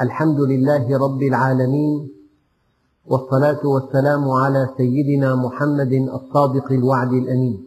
الحمد 0.00 0.40
لله 0.40 0.98
رب 0.98 1.22
العالمين 1.22 2.08
والصلاة 3.06 3.66
والسلام 3.66 4.30
على 4.30 4.68
سيدنا 4.76 5.34
محمد 5.34 5.92
الصادق 5.92 6.72
الوعد 6.72 7.12
الأمين. 7.12 7.66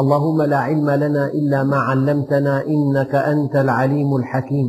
اللهم 0.00 0.42
لا 0.42 0.58
علم 0.58 0.90
لنا 0.90 1.26
إلا 1.26 1.64
ما 1.64 1.76
علمتنا 1.76 2.66
إنك 2.66 3.14
أنت 3.14 3.56
العليم 3.56 4.16
الحكيم. 4.16 4.68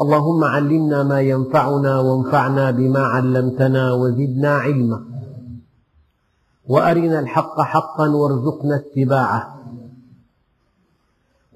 اللهم 0.00 0.44
علمنا 0.44 1.02
ما 1.02 1.20
ينفعنا 1.20 2.00
وانفعنا 2.00 2.70
بما 2.70 3.00
علمتنا 3.00 3.92
وزدنا 3.92 4.52
علما. 4.54 5.00
وأرنا 6.68 7.18
الحق 7.20 7.60
حقا 7.60 8.08
وارزقنا 8.08 8.76
اتباعه. 8.76 9.42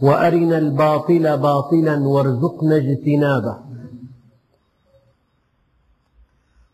وأرنا 0.02 0.58
الباطل 0.58 1.38
باطلا 1.38 2.08
وارزقنا 2.08 2.76
اجتنابه. 2.76 3.66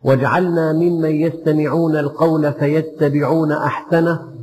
واجعلنا 0.03 0.73
ممن 0.73 1.15
يستمعون 1.15 1.95
القول 1.95 2.53
فيتبعون 2.53 3.51
أحسنه 3.51 4.33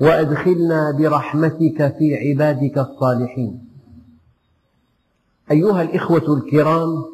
وأدخلنا 0.00 0.90
برحمتك 0.90 1.96
في 1.98 2.16
عبادك 2.16 2.78
الصالحين. 2.78 3.68
أيها 5.50 5.82
الإخوة 5.82 6.34
الكرام 6.34 7.04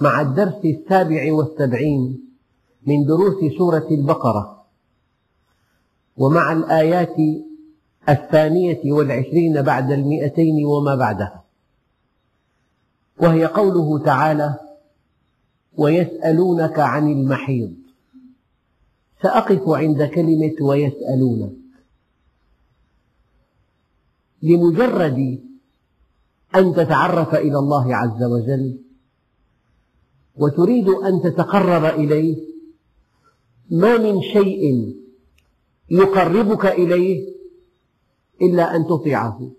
مع 0.00 0.20
الدرس 0.20 0.64
السابع 0.64 1.32
والسبعين 1.32 2.24
من 2.86 3.04
دروس 3.04 3.54
سورة 3.58 3.86
البقرة 3.90 4.64
ومع 6.16 6.52
الآيات 6.52 7.16
الثانية 8.08 8.92
والعشرين 8.92 9.62
بعد 9.62 9.92
المئتين 9.92 10.64
وما 10.66 10.94
بعدها 10.94 11.42
وهي 13.20 13.46
قوله 13.46 13.98
تعالى 13.98 14.54
ويسألونك 15.76 16.78
عن 16.78 17.12
المحيض. 17.12 17.74
سأقف 19.22 19.68
عند 19.68 20.02
كلمة 20.02 20.54
ويسألونك. 20.60 21.52
لمجرد 24.42 25.40
أن 26.56 26.74
تتعرف 26.74 27.34
إلى 27.34 27.58
الله 27.58 27.96
عز 27.96 28.22
وجل 28.22 28.78
وتريد 30.36 30.88
أن 30.88 31.22
تتقرب 31.22 31.84
إليه 31.84 32.36
ما 33.70 33.98
من 33.98 34.22
شيء 34.22 34.94
يقربك 35.90 36.66
إليه 36.66 37.32
إلا 38.42 38.76
أن 38.76 38.86
تطيعه. 38.86 39.50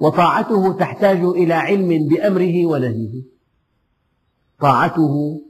وطاعته 0.00 0.72
تحتاج 0.72 1.24
إلى 1.24 1.54
علم 1.54 2.08
بأمره 2.08 2.66
ونهيه. 2.66 3.22
طاعته 4.60 5.40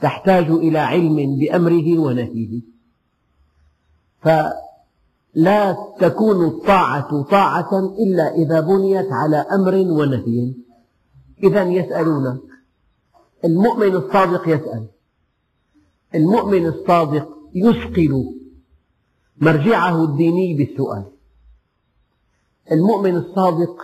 تحتاج 0.00 0.50
إلى 0.50 0.78
علم 0.78 1.38
بأمره 1.38 1.98
ونهيه 1.98 2.60
فلا 4.22 5.76
تكون 5.98 6.46
الطاعة 6.46 7.22
طاعة 7.22 7.78
إلا 7.78 8.34
إذا 8.34 8.60
بنيت 8.60 9.12
على 9.12 9.36
أمر 9.36 9.74
ونهي. 9.74 10.54
إذا 11.42 11.62
يسألونك 11.62 12.40
المؤمن 13.44 13.94
الصادق 13.94 14.48
يسأل 14.48 14.86
المؤمن 16.14 16.66
الصادق 16.66 17.28
يثقل 17.54 18.34
مرجعه 19.40 20.04
الديني 20.04 20.54
بالسؤال. 20.54 21.04
المؤمن 22.72 23.16
الصادق 23.16 23.82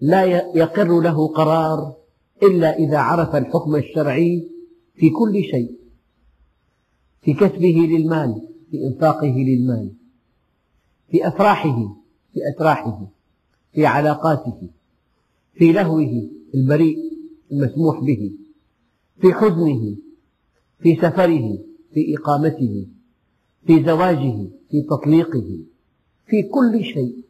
لا 0.00 0.24
يقر 0.54 1.00
له 1.00 1.28
قرار 1.28 1.97
إلا 2.42 2.78
إذا 2.78 2.98
عرف 2.98 3.36
الحكم 3.36 3.76
الشرعي 3.76 4.48
في 4.94 5.10
كل 5.10 5.42
شيء 5.42 5.78
في 7.22 7.34
كسبه 7.34 7.88
للمال 7.90 8.48
في 8.70 8.86
إنفاقه 8.86 9.34
للمال 9.36 9.92
في 11.10 11.28
أفراحه 11.28 11.96
في 12.32 12.40
أتراحه 12.54 13.08
في 13.72 13.86
علاقاته 13.86 14.68
في 15.54 15.72
لهوه 15.72 16.28
البريء 16.54 16.98
المسموح 17.52 18.00
به 18.00 18.32
في 19.20 19.32
حزنه 19.32 19.96
في 20.80 20.96
سفره 20.96 21.58
في 21.94 22.14
إقامته 22.18 22.86
في 23.66 23.84
زواجه 23.84 24.48
في 24.70 24.82
تطليقه 24.82 25.58
في 26.26 26.42
كل 26.42 26.84
شيء. 26.84 27.24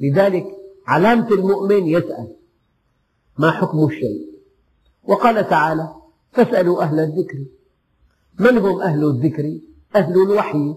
لذلك 0.00 0.46
علامة 0.86 1.28
المؤمن 1.30 1.86
يسأل 1.86 2.36
ما 3.38 3.50
حكم 3.50 3.86
الشيء؟ 3.86 4.29
وقال 5.10 5.48
تعالى 5.48 5.94
فاسألوا 6.32 6.82
أهل 6.82 7.00
الذكر. 7.00 7.38
من 8.38 8.58
هم 8.58 8.80
أهل 8.80 9.04
الذكر؟ 9.04 9.58
أهل 9.96 10.22
الوحي. 10.22 10.74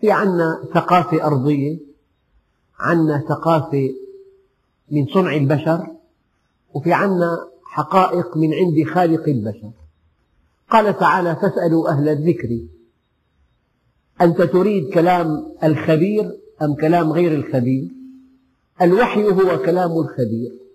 في 0.00 0.10
عنا 0.10 0.64
ثقافة 0.74 1.26
أرضية 1.26 1.78
عنا 2.78 3.24
ثقافة 3.28 3.90
من 4.90 5.06
صنع 5.06 5.36
البشر 5.36 5.86
وفي 6.74 6.92
عنا 6.92 7.48
حقائق 7.62 8.36
من 8.36 8.54
عند 8.54 8.84
خالق 8.94 9.28
البشر. 9.28 9.70
قال 10.70 10.98
تعالى 10.98 11.36
فاسألوا 11.36 11.88
أهل 11.88 12.08
الذكر. 12.08 12.60
أنت 14.20 14.42
تريد 14.42 14.94
كلام 14.94 15.54
الخبير 15.64 16.38
أم 16.62 16.74
كلام 16.74 17.12
غير 17.12 17.34
الخبير؟ 17.34 17.88
الوحي 18.82 19.24
هو 19.24 19.58
كلام 19.58 19.90
الخبير. 19.90 20.67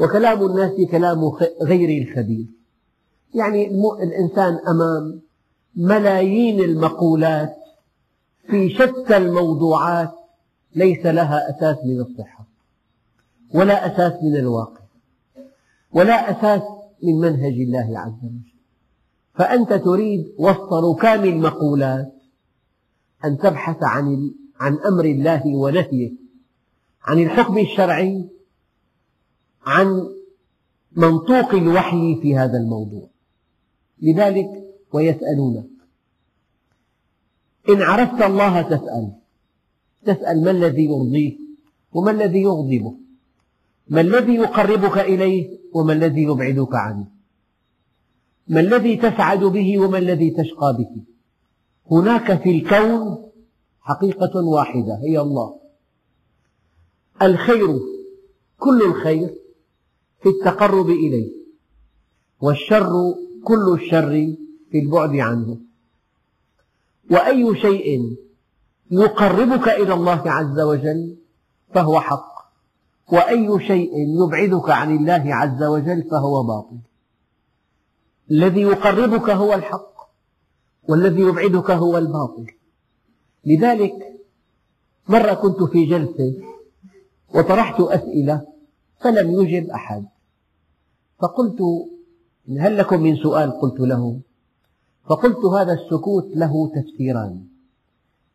وكلام 0.00 0.46
الناس 0.46 0.72
كلام 0.90 1.24
غير 1.62 2.02
الخبير. 2.02 2.46
يعني 3.34 3.66
الإنسان 4.02 4.58
أمام 4.68 5.20
ملايين 5.76 6.60
المقولات 6.60 7.56
في 8.50 8.70
شتى 8.70 9.16
الموضوعات 9.16 10.12
ليس 10.74 11.06
لها 11.06 11.50
أساس 11.50 11.76
من 11.84 12.00
الصحة 12.00 12.46
ولا 13.54 13.86
أساس 13.86 14.22
من 14.22 14.36
الواقع 14.36 14.80
ولا 15.92 16.30
أساس 16.30 16.62
من 17.02 17.14
منهج 17.14 17.52
الله 17.52 17.98
عز 17.98 18.24
وجل. 18.24 18.56
فأنت 19.34 19.72
تريد 19.72 20.34
وسط 20.38 20.72
ركام 20.72 21.24
المقولات 21.24 22.12
أن 23.24 23.38
تبحث 23.38 23.76
عن 23.82 24.30
عن 24.60 24.78
أمر 24.78 25.04
الله 25.04 25.42
ونهيه 25.46 26.12
عن 27.02 27.18
الحكم 27.18 27.58
الشرعي 27.58 28.28
عن 29.66 30.08
منطوق 30.92 31.54
الوحي 31.54 32.18
في 32.22 32.36
هذا 32.36 32.58
الموضوع. 32.58 33.08
لذلك 34.02 34.48
ويسألونك 34.92 35.66
إن 37.68 37.82
عرفت 37.82 38.22
الله 38.22 38.62
تسأل. 38.62 39.12
تسأل 40.04 40.44
ما 40.44 40.50
الذي 40.50 40.84
يرضيه 40.84 41.36
وما 41.92 42.10
الذي 42.10 42.42
يغضبه 42.42 42.94
ما 43.88 44.00
الذي 44.00 44.34
يقربك 44.34 44.98
إليه 44.98 45.58
وما 45.72 45.92
الذي 45.92 46.22
يبعدك 46.22 46.74
عنه. 46.74 47.06
ما 48.48 48.60
الذي 48.60 48.96
تسعد 48.96 49.44
به 49.44 49.78
وما 49.78 49.98
الذي 49.98 50.30
تشقى 50.30 50.76
به. 50.78 51.02
هناك 51.90 52.42
في 52.42 52.50
الكون 52.50 53.30
حقيقة 53.80 54.44
واحدة 54.44 55.00
هي 55.02 55.20
الله. 55.20 55.60
الخير 57.22 57.78
كل 58.58 58.82
الخير 58.82 59.45
في 60.22 60.28
التقرب 60.28 60.90
إليه. 60.90 61.32
والشر 62.40 62.92
كل 63.44 63.72
الشر 63.72 64.36
في 64.70 64.78
البعد 64.78 65.16
عنه. 65.16 65.58
وأي 67.10 67.56
شيء 67.60 68.16
يقربك 68.90 69.68
إلى 69.68 69.94
الله 69.94 70.30
عز 70.30 70.60
وجل 70.60 71.16
فهو 71.74 72.00
حق. 72.00 72.36
وأي 73.12 73.66
شيء 73.66 73.92
يبعدك 74.24 74.70
عن 74.70 74.96
الله 74.96 75.34
عز 75.34 75.62
وجل 75.62 76.02
فهو 76.10 76.42
باطل. 76.42 76.78
الذي 78.30 78.60
يقربك 78.60 79.30
هو 79.30 79.54
الحق 79.54 79.96
والذي 80.88 81.20
يبعدك 81.20 81.70
هو 81.70 81.98
الباطل. 81.98 82.46
لذلك 83.44 83.92
مرة 85.08 85.34
كنت 85.34 85.62
في 85.62 85.84
جلسة 85.84 86.34
وطرحت 87.34 87.80
أسئلة 87.80 88.55
فلم 89.00 89.30
يجب 89.30 89.70
أحد. 89.70 90.06
فقلت 91.18 91.58
هل 92.58 92.78
لكم 92.78 93.00
من 93.00 93.16
سؤال؟ 93.16 93.60
قلت 93.60 93.80
له. 93.80 94.20
فقلت 95.08 95.44
هذا 95.44 95.72
السكوت 95.72 96.36
له 96.36 96.70
تفسيران. 96.74 97.46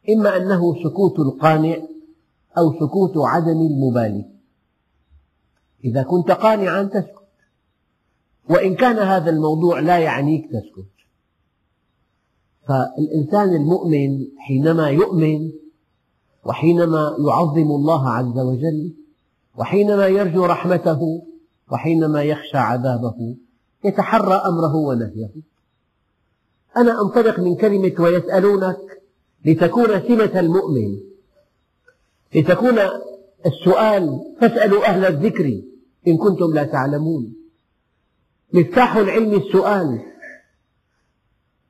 إما 0.10 0.38
أنه 0.38 0.84
سكوت 0.84 1.20
القانع 1.20 1.78
أو 2.58 2.74
سكوت 2.80 3.18
عدم 3.18 3.62
المبالي. 3.62 4.26
إذا 5.84 6.04
كنت 6.04 6.32
قانعا 6.32 6.84
تسكت. 6.84 7.22
وإن 8.50 8.76
كان 8.76 8.96
هذا 8.96 9.30
الموضوع 9.30 9.80
لا 9.80 10.00
يعنيك 10.00 10.46
تسكت. 10.46 10.92
فالإنسان 12.68 13.56
المؤمن 13.56 14.28
حينما 14.38 14.90
يؤمن 14.90 15.52
وحينما 16.46 17.16
يعظم 17.28 17.72
الله 17.72 18.10
عز 18.10 18.40
وجل 18.40 19.01
وحينما 19.58 20.08
يرجو 20.08 20.46
رحمته 20.46 21.22
وحينما 21.72 22.24
يخشى 22.24 22.58
عذابه 22.58 23.36
يتحرى 23.86 24.34
أمره 24.34 24.76
ونهيه. 24.76 25.30
أنا 26.78 27.02
أنطلق 27.02 27.40
من 27.40 27.56
كلمة 27.56 27.94
ويسألونك 28.00 28.78
لتكون 29.46 29.88
سمة 30.08 30.40
المؤمن. 30.40 31.00
لتكون 32.36 32.80
السؤال 33.46 34.20
فاسألوا 34.42 34.86
أهل 34.86 35.06
الذكر 35.06 35.62
إن 36.08 36.18
كنتم 36.18 36.54
لا 36.54 36.64
تعلمون. 36.64 37.34
مفتاح 38.54 38.96
العلم 38.96 39.34
السؤال 39.34 40.02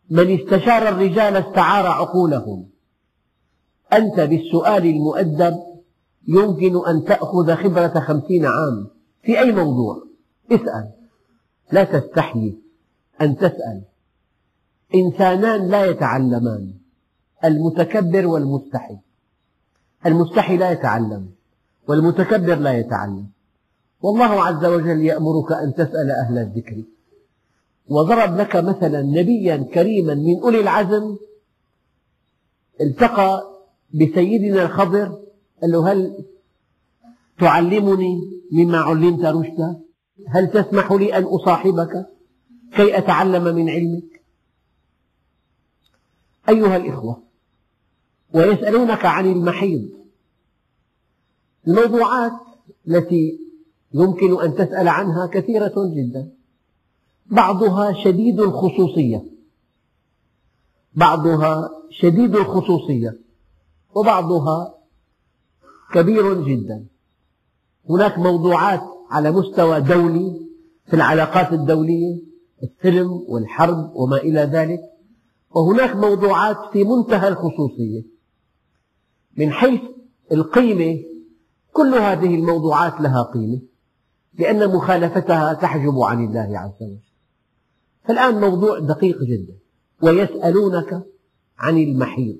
من 0.09 0.39
استشار 0.39 0.89
الرجال 0.89 1.35
استعار 1.35 1.87
عقولهم. 1.87 2.69
أنت 3.93 4.19
بالسؤال 4.19 4.85
المؤدب 4.85 5.70
يمكن 6.27 6.87
أن 6.87 7.03
تأخذ 7.03 7.55
خبرة 7.55 7.99
خمسين 7.99 8.45
عام 8.45 8.87
في 9.23 9.39
أي 9.39 9.51
موضوع. 9.51 10.03
اسأل. 10.51 10.91
لا 11.71 11.83
تستحي 11.83 12.57
أن 13.21 13.35
تسأل. 13.35 13.81
إنسانان 14.95 15.67
لا 15.67 15.85
يتعلمان. 15.85 16.73
المتكبر 17.45 18.27
والمستحي. 18.27 18.97
المستحي 20.05 20.57
لا 20.57 20.71
يتعلم 20.71 21.29
والمتكبر 21.87 22.55
لا 22.55 22.73
يتعلم. 22.73 23.27
والله 24.01 24.43
عز 24.43 24.65
وجل 24.65 25.01
يأمرك 25.01 25.51
أن 25.51 25.73
تسأل 25.73 26.11
أهل 26.11 26.37
الذكر. 26.37 26.83
وضرب 27.87 28.37
لك 28.37 28.55
مثلا 28.55 29.01
نبيا 29.01 29.57
كريما 29.73 30.15
من 30.15 30.39
أولي 30.43 30.59
العزم 30.59 31.17
التقى 32.81 33.43
بسيدنا 33.93 34.63
الخضر 34.63 35.21
قال 35.61 35.71
له 35.71 35.91
هل 35.91 36.25
تعلمني 37.39 38.41
مما 38.51 38.77
علمت 38.77 39.25
رشدا 39.25 39.81
هل 40.27 40.51
تسمح 40.51 40.91
لي 40.91 41.17
أن 41.17 41.23
أصاحبك 41.23 42.07
كي 42.71 42.97
أتعلم 42.97 43.55
من 43.55 43.69
علمك؟ 43.69 44.21
أيها 46.49 46.77
الإخوة 46.77 47.23
ويسألونك 48.33 49.05
عن 49.05 49.31
المحيض. 49.31 49.89
الموضوعات 51.67 52.31
التي 52.87 53.39
يمكن 53.93 54.41
أن 54.41 54.55
تسأل 54.55 54.87
عنها 54.87 55.27
كثيرة 55.27 55.73
جدا. 55.95 56.31
بعضها 57.25 58.03
شديد 58.03 58.39
الخصوصية. 58.39 59.25
بعضها 60.93 61.69
شديد 61.89 62.35
الخصوصية. 62.35 63.19
وبعضها 63.95 64.80
كبير 65.93 66.43
جدا. 66.43 66.85
هناك 67.89 68.19
موضوعات 68.19 68.81
على 69.09 69.31
مستوى 69.31 69.81
دولي 69.81 70.47
في 70.85 70.93
العلاقات 70.93 71.53
الدولية 71.53 72.21
السلم 72.63 73.11
والحرب 73.27 73.91
وما 73.95 74.17
إلى 74.17 74.39
ذلك. 74.39 74.79
وهناك 75.51 75.95
موضوعات 75.95 76.57
في 76.73 76.83
منتهى 76.83 77.27
الخصوصية. 77.27 78.03
من 79.37 79.51
حيث 79.51 79.81
القيمة 80.31 81.03
كل 81.73 81.93
هذه 81.95 82.35
الموضوعات 82.35 83.01
لها 83.01 83.23
قيمة 83.23 83.61
لأن 84.39 84.75
مخالفتها 84.75 85.53
تحجب 85.53 85.99
عن 85.99 86.25
الله 86.25 86.59
عز 86.59 86.81
وجل. 86.81 86.99
فالآن 88.03 88.41
موضوع 88.41 88.79
دقيق 88.79 89.17
جدا. 89.21 89.53
ويسألونك 90.03 91.03
عن 91.57 91.77
المحيض 91.77 92.37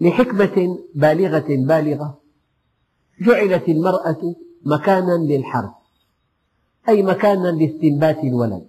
لحكمة 0.00 0.78
بالغة 0.94 1.46
بالغة 1.48 2.20
جعلت 3.20 3.68
المرأة 3.68 4.34
مكانا 4.62 5.12
للحرث 5.12 5.70
أي 6.88 7.02
مكانا 7.02 7.48
لاستنبات 7.48 8.18
الولد. 8.24 8.66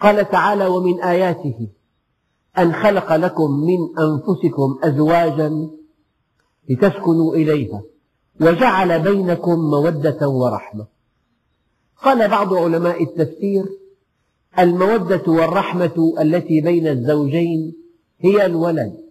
قال 0.00 0.30
تعالى 0.30 0.66
ومن 0.66 1.02
آياته 1.02 1.68
أن 2.58 2.72
خلق 2.72 3.16
لكم 3.16 3.50
من 3.50 3.98
أنفسكم 3.98 4.78
أزواجا 4.82 5.70
لتسكنوا 6.68 7.34
إليها 7.34 7.82
وجعل 8.40 9.02
بينكم 9.02 9.58
مودة 9.58 10.28
ورحمة. 10.28 10.86
قال 12.02 12.28
بعض 12.28 12.54
علماء 12.54 13.02
التفسير 13.02 13.64
المودة 14.58 15.22
والرحمة 15.26 16.14
التي 16.20 16.60
بين 16.60 16.86
الزوجين 16.86 17.74
هي 18.20 18.46
الولد 18.46 19.02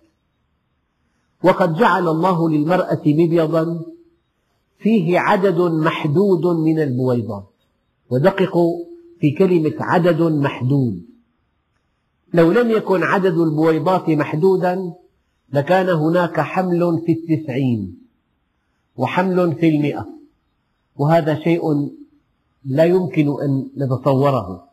وقد 1.44 1.74
جعل 1.74 2.08
الله 2.08 2.50
للمرأة 2.50 3.02
مبيضا 3.06 3.82
فيه 4.80 5.20
عدد 5.20 5.62
محدود 5.62 6.46
من 6.46 6.80
البويضات 6.80 7.50
ودققوا 8.10 8.86
في 9.20 9.32
كلمة 9.32 9.74
عدد 9.80 10.22
محدود. 10.22 11.02
لو 12.34 12.52
لم 12.52 12.72
يكن 12.72 13.04
عدد 13.04 13.38
البويضات 13.38 14.10
محدودا 14.10 14.94
لكان 15.54 15.90
هناك 15.90 16.40
حمل 16.40 17.02
في 17.06 17.12
التسعين 17.12 17.98
وحمل 18.98 19.56
في 19.56 19.70
المئة. 19.70 20.10
وهذا 20.96 21.40
شيء 21.44 21.92
لا 22.66 22.84
يمكن 22.84 23.28
أن 23.42 23.70
نتصوره. 23.78 24.68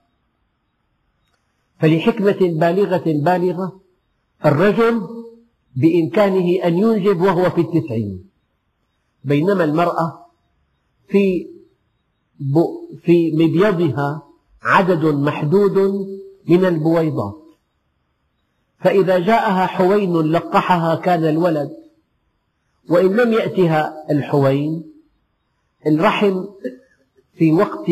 فلحكمة 1.79 2.39
بالغة 2.41 3.05
بالغة 3.07 3.81
الرجل 4.45 5.03
بإمكانه 5.79 6.65
أن 6.65 6.79
ينجب 6.79 7.21
وهو 7.21 7.51
في 7.51 7.61
التسعين. 7.61 8.25
بينما 9.25 9.65
المرأة 9.65 10.27
في 11.09 11.47
في 13.03 13.33
مبيضها 13.33 14.23
عدد 14.63 15.05
محدود 15.05 15.79
من 16.49 16.65
البويضات. 16.65 17.45
فإذا 18.81 19.19
جاءها 19.19 19.67
حوين 19.67 20.13
لقحها 20.17 20.95
كان 20.95 21.25
الولد 21.25 21.71
وإن 22.89 23.17
لم 23.17 23.33
يأتها 23.33 23.95
الحوين 24.11 24.85
الرحم 25.87 26.45
في 27.35 27.53
وقت 27.53 27.87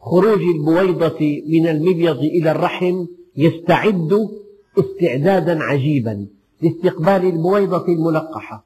خروج 0.00 0.42
البويضة 0.42 1.42
من 1.46 1.66
المبيض 1.66 2.18
إلى 2.18 2.50
الرحم 2.50 3.06
يستعد 3.36 4.28
استعدادا 4.78 5.62
عجيبا. 5.62 6.26
لاستقبال 6.64 7.28
البويضة 7.28 7.86
الملقحة. 7.88 8.64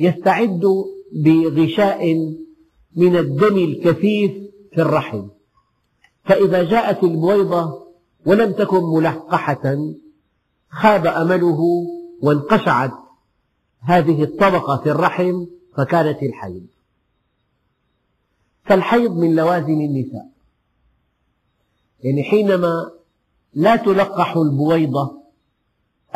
يستعد 0.00 0.84
بغشاء 1.12 2.14
من 2.96 3.16
الدم 3.16 3.56
الكثيف 3.56 4.32
في 4.74 4.82
الرحم. 4.82 5.26
فإذا 6.24 6.62
جاءت 6.62 7.04
البويضة 7.04 7.86
ولم 8.26 8.52
تكن 8.52 8.82
ملقحة 8.82 9.92
خاب 10.70 11.06
أمله 11.06 11.86
وانقشعت 12.22 12.92
هذه 13.80 14.22
الطبقة 14.22 14.76
في 14.76 14.90
الرحم 14.90 15.46
فكانت 15.76 16.22
الحيض. 16.22 16.66
فالحيض 18.64 19.16
من 19.16 19.34
لوازم 19.34 19.80
النساء. 19.80 20.30
يعني 22.00 22.22
حينما 22.22 22.90
لا 23.54 23.76
تلقح 23.76 24.36
البويضة 24.36 25.19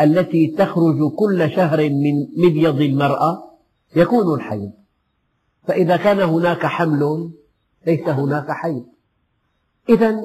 التي 0.00 0.46
تخرج 0.46 1.12
كل 1.12 1.50
شهر 1.50 1.90
من 1.90 2.26
مبيض 2.36 2.80
المرأة 2.80 3.50
يكون 3.96 4.34
الحيض. 4.34 4.72
فإذا 5.66 5.96
كان 5.96 6.20
هناك 6.20 6.66
حمل 6.66 7.30
ليس 7.86 8.08
هناك 8.08 8.50
حيض. 8.50 8.84
إذا 9.88 10.20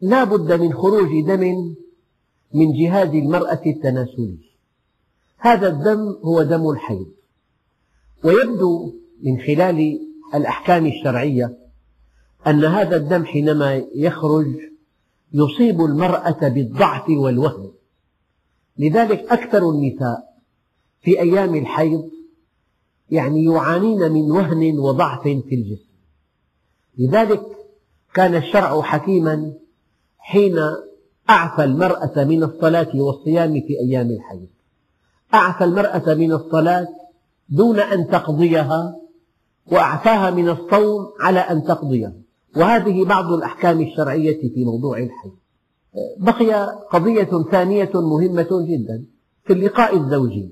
لا 0.00 0.24
بد 0.24 0.52
من 0.52 0.72
خروج 0.72 1.26
دم 1.26 1.74
من 2.54 2.72
جهاز 2.72 3.08
المرأة 3.08 3.60
التناسلي. 3.66 4.38
هذا 5.38 5.68
الدم 5.68 6.16
هو 6.24 6.42
دم 6.42 6.70
الحيض. 6.70 7.06
ويبدو 8.24 8.94
من 9.22 9.40
خلال 9.40 10.00
الأحكام 10.34 10.86
الشرعية 10.86 11.58
أن 12.46 12.64
هذا 12.64 12.96
الدم 12.96 13.24
حينما 13.24 13.84
يخرج 13.94 14.46
يصيب 15.32 15.80
المرأة 15.80 16.48
بالضعف 16.48 17.08
والوهن 17.08 17.70
لذلك 18.78 19.32
أكثر 19.32 19.70
النساء 19.70 20.32
في 21.00 21.20
أيام 21.20 21.54
الحيض 21.54 22.10
يعني 23.10 23.44
يعانين 23.44 24.12
من 24.12 24.30
وهن 24.30 24.78
وضعف 24.78 25.22
في 25.22 25.54
الجسم. 25.54 25.92
لذلك 26.98 27.42
كان 28.14 28.34
الشرع 28.34 28.82
حكيما 28.82 29.52
حين 30.18 30.58
أعفى 31.30 31.64
المرأة 31.64 32.24
من 32.24 32.42
الصلاة 32.42 32.90
والصيام 32.94 33.52
في 33.52 33.80
أيام 33.80 34.10
الحيض. 34.10 34.48
أعفى 35.34 35.64
المرأة 35.64 36.14
من 36.14 36.32
الصلاة 36.32 36.88
دون 37.48 37.80
أن 37.80 38.08
تقضيها 38.08 38.96
وأعفاها 39.72 40.30
من 40.30 40.48
الصوم 40.48 41.12
على 41.20 41.38
أن 41.40 41.64
تقضيه 41.64 42.12
وهذه 42.56 43.04
بعض 43.04 43.32
الأحكام 43.32 43.80
الشرعية 43.80 44.54
في 44.54 44.64
موضوع 44.64 44.98
الحيض. 44.98 45.41
بقي 46.18 46.52
قضية 46.90 47.44
ثانية 47.50 47.90
مهمة 47.94 48.48
جدا 48.68 49.04
في 49.44 49.52
اللقاء 49.52 49.96
الزوجي. 49.96 50.48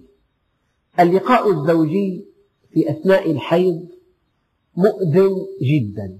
اللقاء 1.00 1.50
الزوجي 1.50 2.24
في 2.72 2.90
أثناء 2.90 3.30
الحيض 3.30 3.88
مؤذن 4.76 5.46
جدا. 5.62 6.18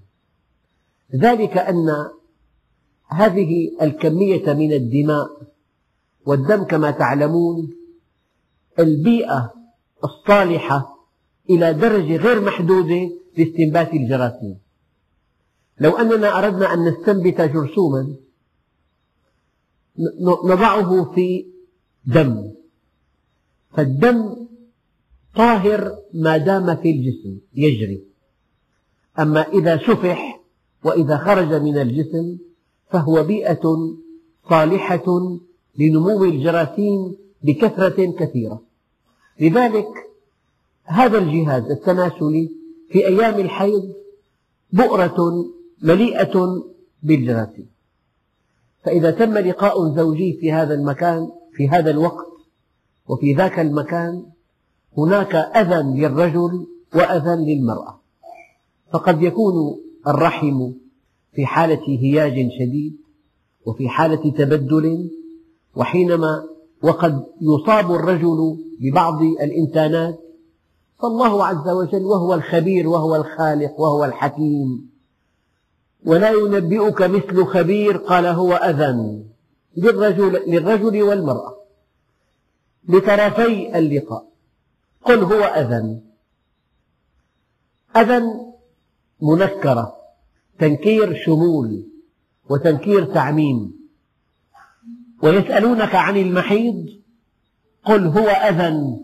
ذلك 1.15 1.59
أن 1.59 2.09
هذه 3.07 3.71
الكمية 3.83 4.53
من 4.53 4.73
الدماء 4.73 5.29
والدم 6.27 6.62
كما 6.62 6.91
تعلمون 6.91 7.71
البيئة 8.79 9.55
الصالحة 10.05 11.07
إلى 11.50 11.75
درجة 11.75 12.17
غير 12.17 12.41
محدودة 12.41 13.11
لاستنبات 13.39 13.95
الجراثيم. 13.95 14.59
لو 15.81 15.91
أننا 15.91 16.39
أردنا 16.39 16.75
أن 16.75 16.85
نستنبت 16.89 17.41
جرثوما 17.41 18.17
نضعه 20.45 21.14
في 21.14 21.47
دم. 22.07 22.50
فالدم 23.71 24.37
طاهر 25.37 25.97
ما 26.14 26.37
دام 26.37 26.76
في 26.76 26.90
الجسم 26.90 27.38
يجري. 27.54 28.04
أما 29.19 29.49
إذا 29.49 29.76
سفح 29.76 30.40
وإذا 30.85 31.16
خرج 31.16 31.54
من 31.54 31.78
الجسم 31.78 32.38
فهو 32.90 33.23
بيئة 33.25 33.95
صالحة 34.50 35.38
لنمو 35.78 36.25
الجراثيم 36.25 37.16
بكثرة 37.42 38.12
كثيرة. 38.19 38.62
لذلك 39.40 39.88
هذا 40.85 41.19
الجهاز 41.19 41.71
التناسلي 41.71 42.50
في 42.90 43.07
أيام 43.07 43.40
الحيض 43.40 43.92
بؤرة 44.73 45.45
مليئة 45.83 46.64
بالجراثيم. 47.02 47.66
فإذا 48.84 49.10
تم 49.10 49.38
لقاء 49.38 49.94
زوجي 49.96 50.38
في 50.40 50.52
هذا 50.52 50.75
المكان 50.75 51.28
في 51.52 51.68
هذا 51.68 51.90
الوقت 51.90 52.26
وفي 53.08 53.34
ذاك 53.34 53.58
المكان 53.58 54.26
هناك 54.99 55.34
أذى 55.34 56.00
للرجل 56.00 56.66
وأذى 56.94 57.54
للمرأة. 57.54 58.00
فقد 58.92 59.22
يكون 59.22 59.80
الرحم 60.06 60.72
في 61.32 61.46
حالة 61.46 61.82
هياج 61.88 62.49
شديد 62.58 62.96
وفي 63.66 63.88
حالة 63.88 64.30
تبدل 64.30 65.10
وحينما 65.76 66.44
وقد 66.82 67.25
يصاب 67.40 67.90
الرجل 67.90 68.56
ببعض 68.80 69.22
الإنسانات 69.22 70.18
فالله 71.02 71.44
عز 71.44 71.68
وجل 71.68 72.02
وهو 72.02 72.34
الخبير 72.34 72.88
وهو 72.88 73.16
الخالق 73.16 73.80
وهو 73.80 74.04
الحكيم. 74.04 74.90
ولا 76.04 76.30
ينبئك 76.30 77.02
مثل 77.02 77.45
خبير 77.45 77.97
قال 77.97 78.26
هو 78.26 78.52
أذى 78.54 79.23
للرجل, 79.76 80.42
للرجل 80.47 81.02
والمرأة 81.02 81.57
لطرفي 82.88 83.78
اللقاء. 83.78 84.30
قل 85.04 85.19
هو 85.19 85.45
أذى 85.45 86.00
أذى 87.97 88.23
منكرة 89.23 89.97
تنكير 90.59 91.14
شمول 91.25 91.87
وتنكير 92.50 93.04
تعميم. 93.04 93.80
ويسألونك 95.23 95.95
عن 95.95 96.16
المحيض 96.16 96.88
قل 97.85 98.07
هو 98.07 98.28
أذى 98.28 98.99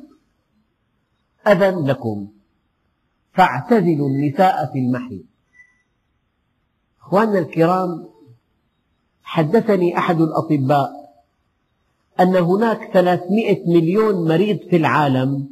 أذى 1.47 1.71
لكم. 1.71 2.29
فاعتزلوا 3.33 4.09
النساء 4.09 4.73
في 4.73 4.79
المحيض. 4.79 5.25
أخواننا 7.07 7.39
الكرام 7.39 8.09
حدثني 9.23 9.99
أحد 9.99 10.21
الأطباء 10.21 10.91
أن 12.21 12.37
هناك 12.37 12.91
ثلاثمئة 12.93 13.69
مليون 13.69 14.29
مريض 14.29 14.59
في 14.71 14.77
العالم 14.77 15.49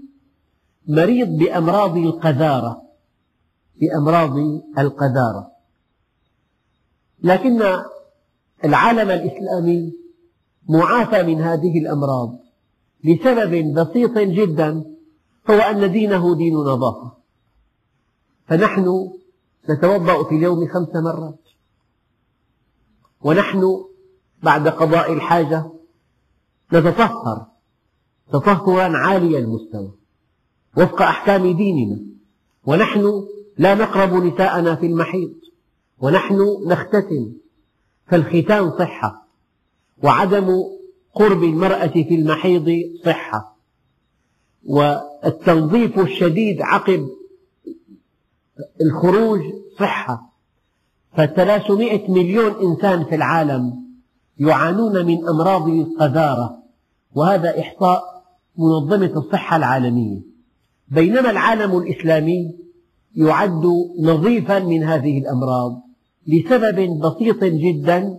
مريض 0.89 1.29
بأمراض 1.29 1.97
القذارة 1.97 2.83
بأمراض 3.81 4.37
القذارة. 4.79 5.51
لكن 7.23 7.63
العالم 8.65 9.11
الإسلامي 9.11 9.93
معافى 10.69 11.23
من 11.23 11.41
هذه 11.41 11.79
الأمراض 11.79 12.39
لسبب 13.05 13.75
بسيط 13.75 14.19
جدا 14.19 14.85
هو 15.51 15.55
أن 15.55 15.93
دينه 15.93 16.37
دين 16.37 16.55
نظافة. 16.55 17.13
فنحن 18.47 19.11
نتوضأ 19.71 20.25
في 20.29 20.35
اليوم 20.35 20.69
خمس 20.69 20.95
مرات. 20.95 21.44
ونحن 23.25 23.85
بعد 24.43 24.69
قضاء 24.69 25.13
الحاجة 25.13 25.71
نتطهر. 26.73 27.47
تطهرا 28.33 28.97
عالي 28.97 29.39
المستوى 29.39 29.93
وفق 30.77 31.03
أحكام 31.03 31.57
ديننا. 31.57 32.01
ونحن 32.67 33.27
لا 33.59 33.75
نقرب 33.75 34.25
نساءنا 34.25 34.75
في 34.75 34.87
المحيض 34.87 35.35
ونحن 35.99 36.39
نختتن 36.67 37.33
فالختان 38.07 38.79
صحة. 38.79 39.29
وعدم 40.03 40.63
قرب 41.15 41.45
المرأة 41.45 41.87
في 41.87 42.15
المحيض 42.15 42.71
صحة. 43.05 43.57
والتنظيف 44.65 45.99
الشديد 45.99 46.63
عقب 46.63 47.09
الخروج 48.81 49.41
صحة. 49.79 50.34
فثلاثمئة 51.17 52.11
مليون 52.11 52.71
إنسان 52.71 53.05
في 53.05 53.15
العالم 53.15 53.85
يعانون 54.39 55.07
من 55.07 55.29
أمراض 55.29 55.69
القذارة 55.69 56.59
وهذا 57.15 57.61
إحصاء 57.61 58.25
منظمة 58.59 59.13
الصحة 59.17 59.57
العالمية. 59.57 60.21
بينما 60.89 61.31
العالم 61.31 61.79
الإسلامي 61.79 62.55
يعد 63.17 63.67
نظيفا 64.01 64.59
من 64.59 64.83
هذه 64.83 65.19
الأمراض 65.19 65.83
لسبب 66.27 67.01
بسيط 67.01 67.45
جدا 67.45 68.19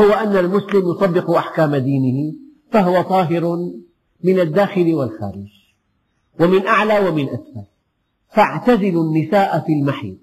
هو 0.00 0.12
أن 0.12 0.36
المسلم 0.36 0.90
يطبق 0.90 1.30
أحكام 1.30 1.76
دينه 1.76 2.34
فهو 2.70 3.02
طاهر 3.02 3.70
من 4.24 4.40
الداخل 4.40 4.94
والخارج 4.94 5.48
ومن 6.40 6.66
أعلى 6.66 7.08
ومن 7.08 7.28
أسفل. 7.28 7.64
فاعتزلوا 8.30 9.04
النساء 9.04 9.60
في 9.66 9.72
المحيض 9.72 10.18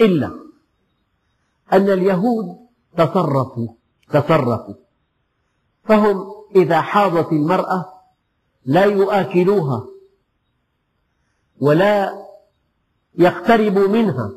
إلا 0.00 0.49
أن 1.72 1.90
اليهود 1.90 2.56
تصرفوا 2.96 3.68
تصرفوا. 4.10 4.74
فهم 5.84 6.24
إذا 6.56 6.80
حاضت 6.80 7.32
المرأة 7.32 7.92
لا 8.64 8.84
يؤكلوها 8.84 9.86
ولا 11.60 12.26
يقتربوا 13.18 13.88
منها 13.88 14.30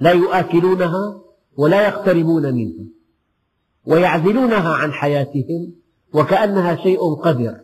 لا 0.00 0.12
يؤكلونها 0.12 1.22
ولا 1.56 1.86
يقتربون 1.86 2.54
منها 2.54 2.86
ويعزلونها 3.86 4.74
عن 4.74 4.92
حياتهم 4.92 5.74
وكأنها 6.14 6.76
شيء 6.76 7.14
قذر. 7.14 7.60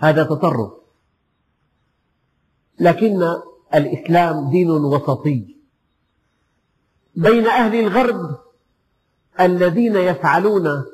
هذا 0.00 0.22
تطرف 0.22 0.72
لكن 2.80 3.22
الإسلام 3.74 4.50
دين 4.50 4.70
وسطي. 4.70 5.61
بين 7.14 7.46
أهل 7.46 7.74
الغرب 7.80 8.36
الذين 9.40 9.96
يفعلون 9.96 10.84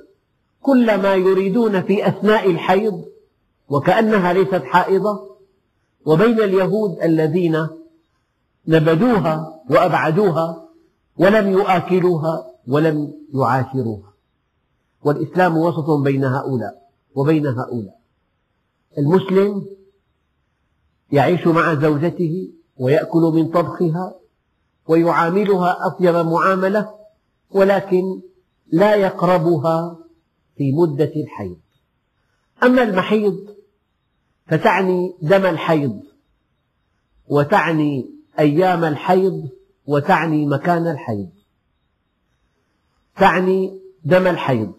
كل 0.62 1.02
ما 1.02 1.14
يريدون 1.14 1.82
في 1.82 2.08
أثناء 2.08 2.50
الحيض 2.50 3.04
وكأنها 3.68 4.32
ليست 4.32 4.62
حائضة 4.64 5.36
وبين 6.04 6.40
اليهود 6.40 7.02
الذين 7.02 7.68
نبذوها 8.68 9.62
وأبعدوها 9.70 10.68
ولم 11.18 11.50
يؤكلوها 11.50 12.50
ولم 12.68 13.12
يعاشروها. 13.34 14.12
والإسلام 15.02 15.56
وسط 15.56 15.90
بين 15.90 16.24
هؤلاء 16.24 16.82
وبين 17.14 17.46
هؤلاء. 17.46 17.98
المسلم 18.98 19.66
يعيش 21.12 21.46
مع 21.46 21.74
زوجته 21.74 22.52
ويأكل 22.76 23.20
من 23.34 23.48
طبخها 23.48 24.14
ويعاملها 24.88 25.76
أطيب 25.86 26.14
معاملة 26.14 26.94
ولكن 27.50 28.20
لا 28.72 28.94
يقربها 28.94 29.98
في 30.56 30.72
مدة 30.72 31.12
الحيض. 31.16 31.58
أما 32.62 32.82
المحيض 32.82 33.56
فتعني 34.46 35.14
دم 35.22 35.46
الحيض 35.46 36.02
وتعني 37.28 38.10
أيام 38.38 38.84
الحيض 38.84 39.48
وتعني 39.86 40.46
مكان 40.46 40.86
الحيض. 40.86 41.30
تعني 43.16 43.80
دم 44.04 44.26
الحيض 44.26 44.72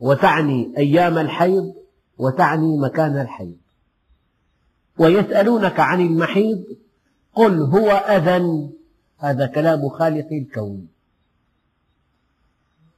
وتعني 0.00 0.74
أيام 0.78 1.18
الحيض 1.18 1.74
وتعني 2.18 2.78
مكان 2.78 3.20
الحيض. 3.20 3.56
ويسألونك 4.98 5.80
عن 5.80 6.00
المحيض 6.00 6.64
قل 7.34 7.60
هو 7.60 7.90
أذى 7.90 8.36
هذا 9.22 9.46
كلام 9.46 9.88
خالق 9.88 10.32
الكون. 10.32 10.88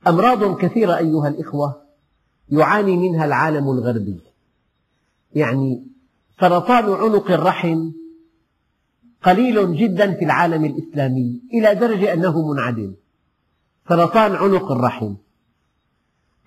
أمراض 0.07 0.59
كثيرة 0.59 0.97
أيها 0.97 1.29
الإخوة 1.29 1.83
يعاني 2.49 2.97
منها 2.97 3.25
العالم 3.25 3.71
الغربي. 3.71 4.21
يعني 5.35 5.87
سرطان 6.41 6.85
عنق 6.85 7.31
الرحم 7.31 7.91
قليل 9.23 9.77
جدا 9.77 10.15
في 10.15 10.25
العالم 10.25 10.65
الإسلامي 10.65 11.41
إلى 11.55 11.75
درجة 11.75 12.13
أنه 12.13 12.53
منعدم. 12.53 12.95
سرطان 13.89 14.33
عنق 14.33 14.73
الرحم. 14.73 15.15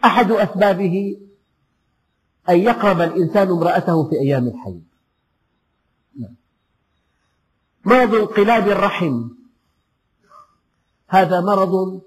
أحد 0.06 0.32
أسبابه 0.32 1.18
أن 2.50 2.60
يقرب 2.60 3.02
الإنسان 3.02 3.48
امرأته 3.48 4.10
في 4.10 4.20
أيام 4.20 4.48
الحيض. 4.48 4.82
مرض 7.86 8.16
انقلاب 8.16 8.68
الرحم 8.68 9.37
هذا 11.08 11.42
مرض 11.42 12.02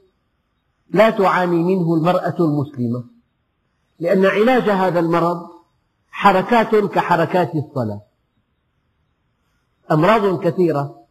لا 0.90 1.10
تعاني 1.10 1.56
منه 1.56 1.94
المرأة 1.94 2.36
المسلمة 2.40 3.04
لأن 4.00 4.26
علاج 4.26 4.70
هذا 4.70 5.00
المرض 5.00 5.50
حركات 6.10 6.74
كحركات 6.74 7.54
الصلاة. 7.54 8.02
أمراض 9.90 10.40
كثيرة 10.44 11.04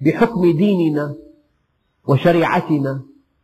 بحكم 0.00 0.56
ديننا 0.56 1.14
وشريعتنا 2.06 3.02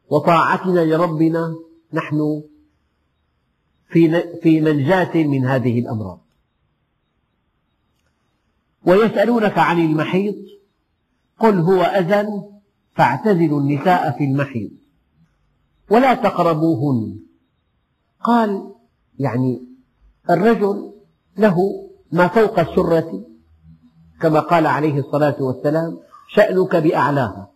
وطاعتنا 0.08 0.80
لربنا 0.80 1.54
نحن 1.92 2.42
في 4.42 4.60
منجاة 4.60 5.14
من 5.14 5.44
هذه 5.44 5.78
الأمراض. 5.78 6.20
ويسألونك 8.86 9.58
عن 9.58 9.78
المحيض 9.78 10.36
قل 11.38 11.58
هو 11.58 11.82
أذى 11.82 12.55
فاعتزلوا 12.96 13.60
النساء 13.60 14.10
في 14.18 14.24
المحيض 14.24 14.70
ولا 15.90 16.14
تقربوهن. 16.14 17.18
قال 18.24 18.74
يعني 19.18 19.62
الرجل 20.30 20.92
له 21.38 21.56
ما 22.12 22.28
فوق 22.28 22.58
السرة 22.58 23.24
كما 24.20 24.40
قال 24.40 24.66
عليه 24.66 24.98
الصلاة 24.98 25.42
والسلام 25.42 25.98
شأنك 26.28 26.76
بأعلاها. 26.76 27.50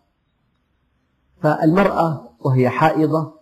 فالمرأة 1.43 2.31
وهي 2.41 2.69
حائضة 2.69 3.33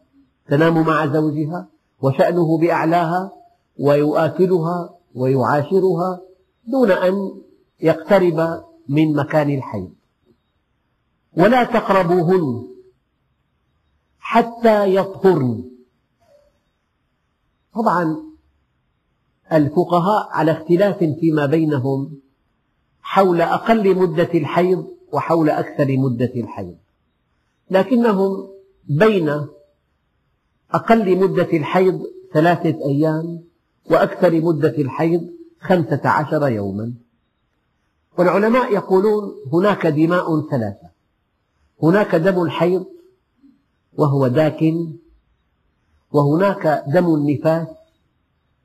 تنام 0.49 0.87
مع 0.87 1.07
زوجها 1.07 1.69
وشأنه 2.03 2.59
بأعلاها 2.59 3.33
ويؤكلها 3.81 4.95
ويعاشرها 5.15 6.21
دون 6.67 6.91
أن 6.91 7.33
يقترب 7.81 8.63
من 8.89 9.17
مكان 9.17 9.51
الحيض 9.51 9.91
ولا 11.39 11.65
تقربوهن 11.65 12.69
حتى 14.19 14.95
يطهرن. 14.95 15.65
طبعا 17.75 18.17
الفقهاء 19.53 20.29
على 20.31 20.53
اختلاف 20.53 20.99
فيما 20.99 21.47
بينهم 21.47 22.21
حول 23.03 23.41
أقل 23.41 23.97
مدة 23.99 24.29
الحيض 24.35 24.87
وحول 25.13 25.51
أكثر 25.51 25.97
مدة 25.97 26.33
الحيض. 26.37 26.77
لكنهم 27.71 28.49
بين 28.89 29.47
أقل 30.71 31.19
مدة 31.19 31.49
الحيض 31.53 32.03
ثلاثة 32.33 32.85
أيام 32.85 33.45
وأكثر 33.91 34.41
مدة 34.41 34.75
الحيض 34.79 35.31
خمسة 35.61 36.01
عشر 36.05 36.49
يوما. 36.49 36.95
والعلماء 38.19 38.73
يقولون 38.73 39.35
هناك 39.53 39.87
دماء 39.87 40.49
ثلاثة. 40.51 40.98
هناك 41.83 42.15
دم 42.15 42.43
الحيض 42.43 42.87
وهو 43.99 44.27
داكن 44.27 44.97
وهناك 46.13 46.85
دم 46.87 47.15
النفاس 47.15 47.69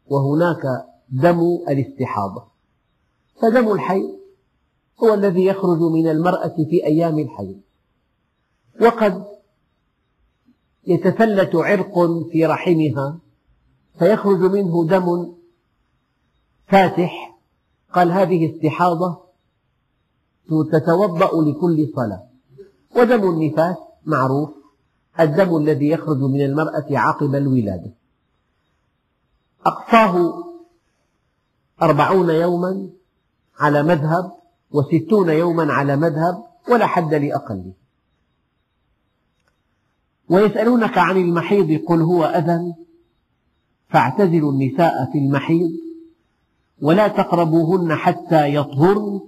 وهناك 0.07 0.85
دم 1.09 1.39
الاستحاضة. 1.69 2.43
فدم 3.41 3.71
الحيض 3.71 4.19
هو 5.03 5.13
الذي 5.13 5.45
يخرج 5.45 5.81
من 5.81 6.07
المرأة 6.07 6.55
في 6.69 6.85
أيام 6.85 7.19
الحيض. 7.19 7.61
وقد 8.81 9.25
يتفلت 10.87 11.55
عرق 11.55 11.99
في 12.31 12.45
رحمها 12.45 13.19
فيخرج 13.99 14.39
منه 14.39 14.85
دم 14.85 15.33
فاتح. 16.67 17.39
قال 17.93 18.11
هذه 18.11 18.55
استحاضة 18.55 19.23
تتوضأ 20.71 21.41
لكل 21.51 21.91
صلاة. 21.95 22.32
ودم 22.95 23.29
النفاس 23.29 23.75
معروف 24.05 24.49
الدم 25.19 25.57
الذي 25.57 25.89
يخرج 25.89 26.17
من 26.17 26.41
المرأة 26.41 26.85
عقب 26.91 27.35
الولادة. 27.35 27.91
أقصاه 29.65 30.43
أربعون 31.81 32.29
يوما 32.29 32.89
على 33.59 33.83
مذهب 33.83 34.31
وستون 34.71 35.29
يوما 35.29 35.73
على 35.73 35.95
مذهب 35.95 36.43
ولا 36.69 36.87
حد 36.87 37.13
لأقله. 37.13 37.73
ويسألونك 40.29 40.97
عن 40.97 41.17
المحيض 41.17 41.85
قل 41.85 42.01
هو 42.01 42.23
أذى 42.25 42.73
فاعتزلوا 43.89 44.51
النساء 44.51 45.11
في 45.11 45.17
المحيض 45.17 45.71
ولا 46.81 47.07
تقربوهن 47.07 47.95
حتى 47.95 48.55
يطهرن. 48.55 49.21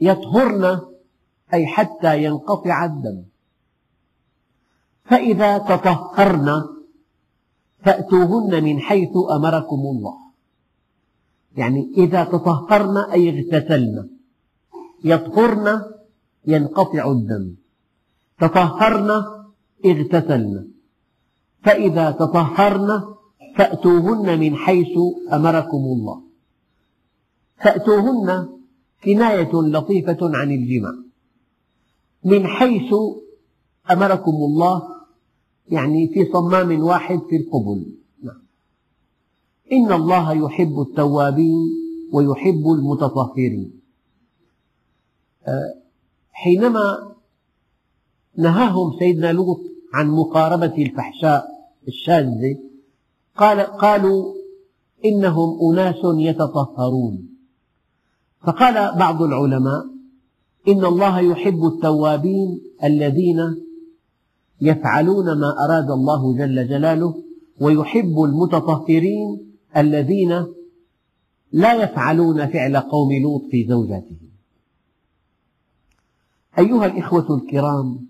يطهرن 0.00 0.80
أي 1.54 1.66
حتى 1.66 2.24
ينقطع 2.24 2.84
الدم. 2.84 3.22
فإذا 5.04 5.58
تطهرن 5.58 6.64
فأتوهن 7.78 8.64
من 8.64 8.80
حيث 8.80 9.10
أمركم 9.36 9.76
الله. 9.76 10.16
يعني 11.56 11.92
إذا 11.96 12.24
تطهرن 12.24 12.96
أي 12.96 13.28
اغتسلن 13.30 14.08
يطهرن 15.04 15.82
ينقطع 16.46 17.10
الدم. 17.10 17.54
تطهرن 18.40 19.10
اغتسلن. 19.86 20.68
فإذا 21.62 22.10
تطهرن 22.10 23.04
فأتوهن 23.56 24.40
من 24.40 24.56
حيث 24.56 24.98
أمركم 25.32 25.78
الله. 25.78 26.22
فأتوهن 27.56 28.48
كناية 29.04 29.50
لطيفة 29.52 30.18
عن 30.22 30.50
الجمع 30.50 31.07
من 32.24 32.46
حيث 32.46 32.94
أمركم 33.90 34.32
الله 34.32 34.82
يعني 35.68 36.08
في 36.08 36.32
صمام 36.32 36.82
واحد 36.82 37.20
في 37.30 37.36
القبل. 37.36 37.86
نعم. 38.22 38.42
إن 39.72 39.92
الله 39.92 40.32
يحب 40.32 40.80
التوابين 40.80 41.68
ويحب 42.12 42.66
المتطهرين. 42.78 43.80
آه، 45.46 45.74
حينما 46.32 47.12
نهاهم 48.36 48.98
سيدنا 48.98 49.32
لوط 49.32 49.60
عن 49.94 50.08
مقاربة 50.10 50.74
الفحشاء 50.78 51.48
الشاذة 51.88 52.58
قال 53.36 53.60
قالوا 53.60 54.34
إنهم 55.04 55.70
أناس 55.70 56.00
يتطهرون. 56.04 57.28
فقال 58.40 58.98
بعض 58.98 59.22
العلماء 59.22 59.97
إن 60.68 60.84
الله 60.84 61.20
يحب 61.20 61.64
التوابين 61.64 62.60
الذين 62.84 63.38
يفعلون 64.60 65.24
ما 65.24 65.54
أراد 65.64 65.90
الله 65.90 66.36
جل 66.36 66.68
جلاله 66.68 67.14
ويحب 67.60 68.22
المتطهرين 68.22 69.52
الذين 69.76 70.46
لا 71.52 71.74
يفعلون 71.82 72.46
فعل 72.46 72.76
قوم 72.76 73.12
لوط 73.22 73.42
في 73.50 73.66
زوجاتهم 73.68 74.28
أيها 76.58 76.86
الإخوة 76.86 77.36
الكرام 77.36 78.08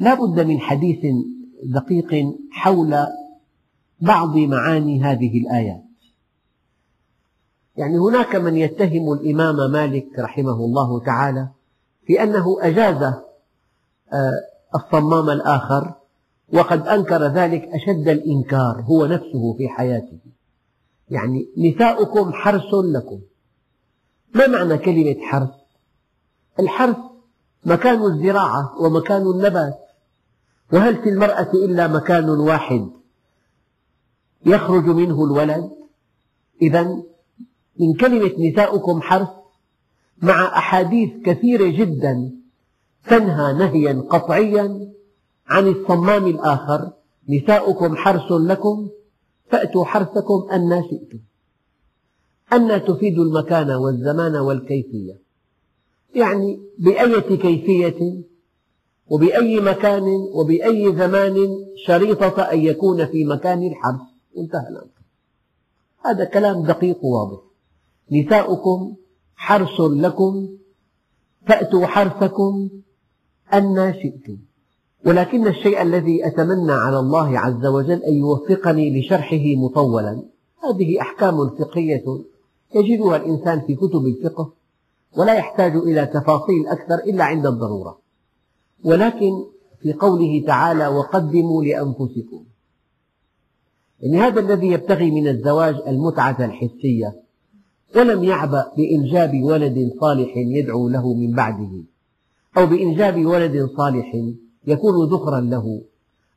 لا 0.00 0.14
بد 0.14 0.40
من 0.40 0.60
حديث 0.60 1.06
دقيق 1.64 2.34
حول 2.50 3.06
بعض 4.00 4.36
معاني 4.36 5.02
هذه 5.02 5.38
الآيات. 5.38 5.87
يعني 7.78 7.98
هناك 7.98 8.36
من 8.36 8.56
يتهم 8.56 9.12
الإمام 9.12 9.70
مالك 9.72 10.18
رحمه 10.18 10.52
الله 10.52 11.00
تعالى 11.00 11.48
في 12.06 12.22
أنه 12.22 12.56
أجاز 12.60 13.02
آه، 14.12 14.32
الصمام 14.74 15.30
الآخر 15.30 15.94
وقد 16.52 16.88
أنكر 16.88 17.22
ذلك 17.22 17.62
أشد 17.62 18.08
الإنكار 18.08 18.82
هو 18.82 19.06
نفسه 19.06 19.54
في 19.58 19.68
حياته. 19.68 20.18
يعني 21.10 21.48
نساؤكم 21.56 22.32
حرث 22.32 22.74
لكم. 22.94 23.20
ما 24.34 24.46
معنى 24.46 24.78
كلمة 24.78 25.16
حرث؟ 25.20 25.50
الحرث 26.60 26.96
مكان 27.64 28.02
الزراعة 28.02 28.74
ومكان 28.80 29.22
النبات. 29.22 29.78
وهل 30.72 31.02
في 31.02 31.08
المرأة 31.08 31.50
إلا 31.54 31.86
مكان 31.86 32.30
واحد 32.30 32.88
يخرج 34.46 34.84
منه 34.84 35.24
الولد؟ 35.24 35.70
إذا 36.62 37.02
من 37.78 37.94
كلمة 37.94 38.32
نساؤكم 38.38 39.02
حرث 39.02 39.28
مع 40.22 40.58
أحاديث 40.58 41.10
كثيرة 41.24 41.66
جدا 41.66 42.30
تنهى 43.08 43.52
نهيا 43.52 44.04
قطعيا 44.10 44.92
عن 45.46 45.68
الصمام 45.68 46.26
الآخر. 46.26 46.90
نساؤكم 47.28 47.96
حرث 47.96 48.32
لكم 48.32 48.88
فأتوا 49.50 49.84
حرثكم 49.84 50.48
أن 50.52 50.82
شئتم. 50.90 51.18
أن 52.52 52.84
تفيد 52.84 53.18
المكان 53.18 53.70
والزمان 53.70 54.36
والكيفية. 54.36 55.18
يعني 56.14 56.60
بأية 56.78 57.36
كيفية 57.36 58.22
وبأي 59.08 59.60
مكان 59.60 60.04
وبأي 60.32 60.96
زمان 60.96 61.36
شريطة 61.86 62.42
أن 62.42 62.58
يكون 62.58 63.06
في 63.06 63.24
مكان 63.24 63.62
الحرث. 63.62 64.00
انتهى 64.38 64.68
الأمر. 64.68 64.98
هذا 66.04 66.24
كلام 66.24 66.62
دقيق 66.62 67.04
وواضح. 67.04 67.47
نساؤكم 68.12 68.94
حرث 69.36 69.80
لكم 69.80 70.48
فأتوا 71.46 71.86
حرثكم 71.86 72.68
أن 73.54 73.94
شئتم. 74.02 74.38
ولكن 75.06 75.46
الشيء 75.46 75.82
الذي 75.82 76.26
أتمنى 76.26 76.72
على 76.72 76.98
الله 76.98 77.38
عز 77.38 77.66
وجل 77.66 78.02
أن 78.02 78.14
يوفقني 78.14 79.00
لشرحه 79.00 79.44
مطولا 79.56 80.22
هذه 80.64 81.00
أحكام 81.00 81.48
فقهية 81.48 82.04
يجدها 82.74 83.16
الإنسان 83.16 83.60
في 83.60 83.74
كتب 83.74 84.06
الفقه 84.06 84.52
ولا 85.16 85.34
يحتاج 85.34 85.76
إلى 85.76 86.06
تفاصيل 86.06 86.66
أكثر 86.66 86.94
إلا 86.94 87.24
عند 87.24 87.46
الضرورة. 87.46 87.98
ولكن 88.84 89.32
في 89.82 89.92
قوله 89.92 90.44
تعالى 90.46 90.88
وقدموا 90.88 91.64
لأنفسكم 91.64 92.44
يعني 94.00 94.18
هذا 94.18 94.40
الذي 94.40 94.66
يبتغي 94.66 95.10
من 95.10 95.28
الزواج 95.28 95.76
المتعة 95.86 96.44
الحسية 96.44 97.22
ولم 97.96 98.24
يعبأ 98.24 98.72
بإنجاب 98.76 99.42
ولد 99.42 99.92
صالح 100.00 100.36
يدعو 100.36 100.88
له 100.88 101.14
من 101.14 101.32
بعده. 101.32 101.70
أو 102.58 102.66
بإنجاب 102.66 103.26
ولد 103.26 103.70
صالح 103.76 104.16
يكون 104.66 105.08
ذخرا 105.08 105.40
له. 105.40 105.80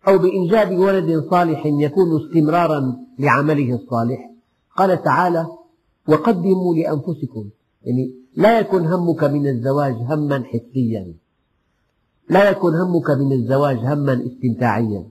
أو 0.07 0.17
بإنجاب 0.17 0.77
ولد 0.77 1.25
صالح 1.29 1.65
يكون 1.65 2.21
استمرارا 2.21 2.97
لعمله 3.19 3.75
الصالح. 3.75 4.31
قال 4.77 5.03
تعالى 5.03 5.47
وقدموا 6.07 6.75
لأنفسكم. 6.75 7.49
يعني 7.83 8.13
لا 8.35 8.59
يكن 8.59 8.85
همك 8.85 9.23
من 9.23 9.47
الزواج 9.47 9.93
هما 9.93 10.43
حسيا 10.43 11.13
لا 12.29 12.49
يكن 12.49 12.73
همك 12.75 13.09
من 13.09 13.31
الزواج 13.33 13.77
هما 13.77 14.25
استمتاعيا. 14.27 15.05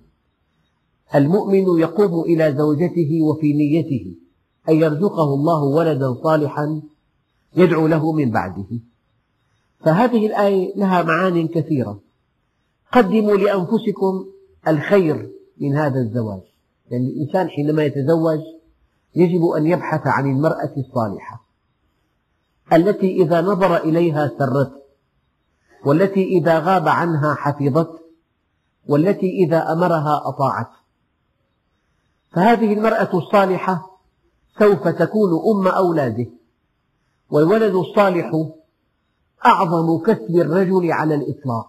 المؤمن 1.15 1.81
يقوم 1.81 2.25
إلى 2.25 2.55
زوجته 2.59 3.23
وفي 3.23 3.53
نيته. 3.53 4.15
أن 4.69 4.75
يرزقه 4.75 5.35
الله 5.35 5.63
ولدا 5.63 6.15
صالحا 6.23 6.83
يدعو 7.57 7.87
له 7.87 8.13
من 8.13 8.31
بعده. 8.31 8.69
فهذه 9.85 10.27
الآية 10.27 10.77
لها 10.77 11.03
معان 11.03 11.49
كثيرة. 11.49 12.01
قدموا 12.93 13.37
لأنفسكم 13.37 14.25
الخير 14.69 15.31
من 15.61 15.77
هذا 15.77 16.01
الزواج. 16.01 16.41
يعني 16.91 17.07
الإنسان 17.07 17.49
حينما 17.49 17.85
يتزوج 17.85 18.41
يجب 19.15 19.45
أن 19.47 19.67
يبحث 19.67 20.07
عن 20.07 20.31
المرأة 20.31 20.73
الصالحة 20.77 21.45
التي 22.73 23.23
إذا 23.23 23.41
نظر 23.41 23.77
إليها 23.77 24.31
سرته 24.39 24.81
والتي 25.85 26.25
إذا 26.25 26.59
غاب 26.59 26.89
عنها 26.89 27.35
حفظته 27.35 28.01
والتي 28.87 29.31
إذا 29.45 29.73
أمرها 29.73 30.23
أطاعته 30.29 30.81
فهذه 32.33 32.73
المرأة 32.73 33.19
الصالحة 33.19 34.00
سوف 34.61 34.89
تكون 34.89 35.31
أم 35.57 35.69
أولاده؟ 35.69 36.27
والولد 37.31 37.75
الصالح 37.75 38.47
أعظم 39.47 39.99
كسب 39.99 40.37
الرجل 40.37 40.93
على 40.93 41.15
الإطلاق. 41.15 41.67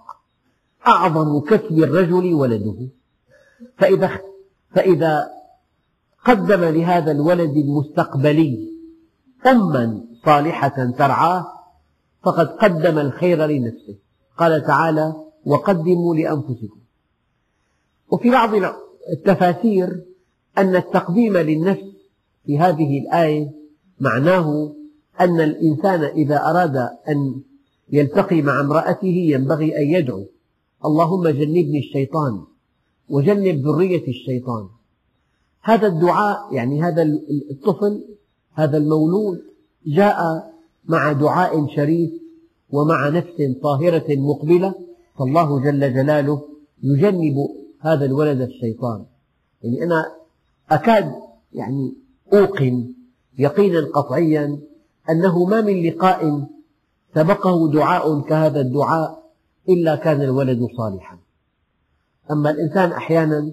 أعظم 0.87 1.39
كسب 1.39 1.79
الرجل 1.79 2.33
ولده. 2.33 2.87
فإذا, 3.77 4.19
فإذا 4.75 5.29
قدم 6.25 6.63
لهذا 6.63 7.11
الولد 7.11 7.57
المستقبلي 7.57 8.69
أما 9.47 10.01
صالحة 10.25 10.91
ترعاه 10.97 11.45
فقد 12.23 12.47
قدم 12.47 12.99
الخير 12.99 13.45
لنفسه. 13.45 13.95
قال 14.37 14.65
تعالى 14.65 15.13
وقدموا 15.45 16.15
لأنفسكم. 16.15 16.79
وفي 18.11 18.29
بعض 18.29 18.49
التفاسير 19.13 20.05
أن 20.57 20.75
التقديم 20.75 21.37
للنفس 21.37 21.90
في 22.45 22.59
هذه 22.59 22.99
الآية 22.99 23.51
معناه 23.99 24.73
أن 25.21 25.41
الإنسان 25.41 26.03
إذا 26.03 26.37
أراد 26.37 26.77
أن 27.09 27.41
يلتقي 27.91 28.41
مع 28.41 28.61
امرأته 28.61 29.07
ينبغي 29.07 29.77
أن 29.77 29.87
يدعو. 29.87 30.25
اللهم 30.85 31.27
جنبني 31.27 31.79
الشيطان 31.79 32.41
وجنب 33.09 33.67
ذرية 33.67 34.07
الشيطان. 34.07 34.67
هذا 35.61 35.87
الدعاء 35.87 36.53
يعني 36.53 36.83
هذا 36.83 37.03
الطفل 37.51 38.03
هذا 38.53 38.77
المولود 38.77 39.41
جاء 39.85 40.51
مع 40.85 41.11
دعاء 41.11 41.75
شريف 41.75 42.11
ومع 42.69 43.09
نفس 43.09 43.59
طاهرة 43.63 44.15
مقبلة. 44.15 44.73
فالله 45.19 45.63
جل 45.63 45.93
جلاله 45.93 46.41
يجنب 46.83 47.35
هذا 47.79 48.05
الولد 48.05 48.41
الشيطان. 48.41 49.05
يعني 49.63 49.83
أنا 49.83 50.05
أكاد 50.71 51.13
يعني 51.53 52.00
أوقن 52.33 52.93
يقينا 53.37 53.87
قطعيا 53.93 54.59
أنه 55.09 55.45
ما 55.45 55.61
من 55.61 55.83
لقاء 55.83 56.47
سبقه 57.15 57.71
دعاء 57.71 58.21
كهذا 58.21 58.61
الدعاء 58.61 59.23
إلا 59.69 59.95
كان 59.95 60.21
الولد 60.21 60.67
صالحا. 60.77 61.17
أما 62.31 62.49
الإنسان 62.49 62.91
أحيانا 62.91 63.51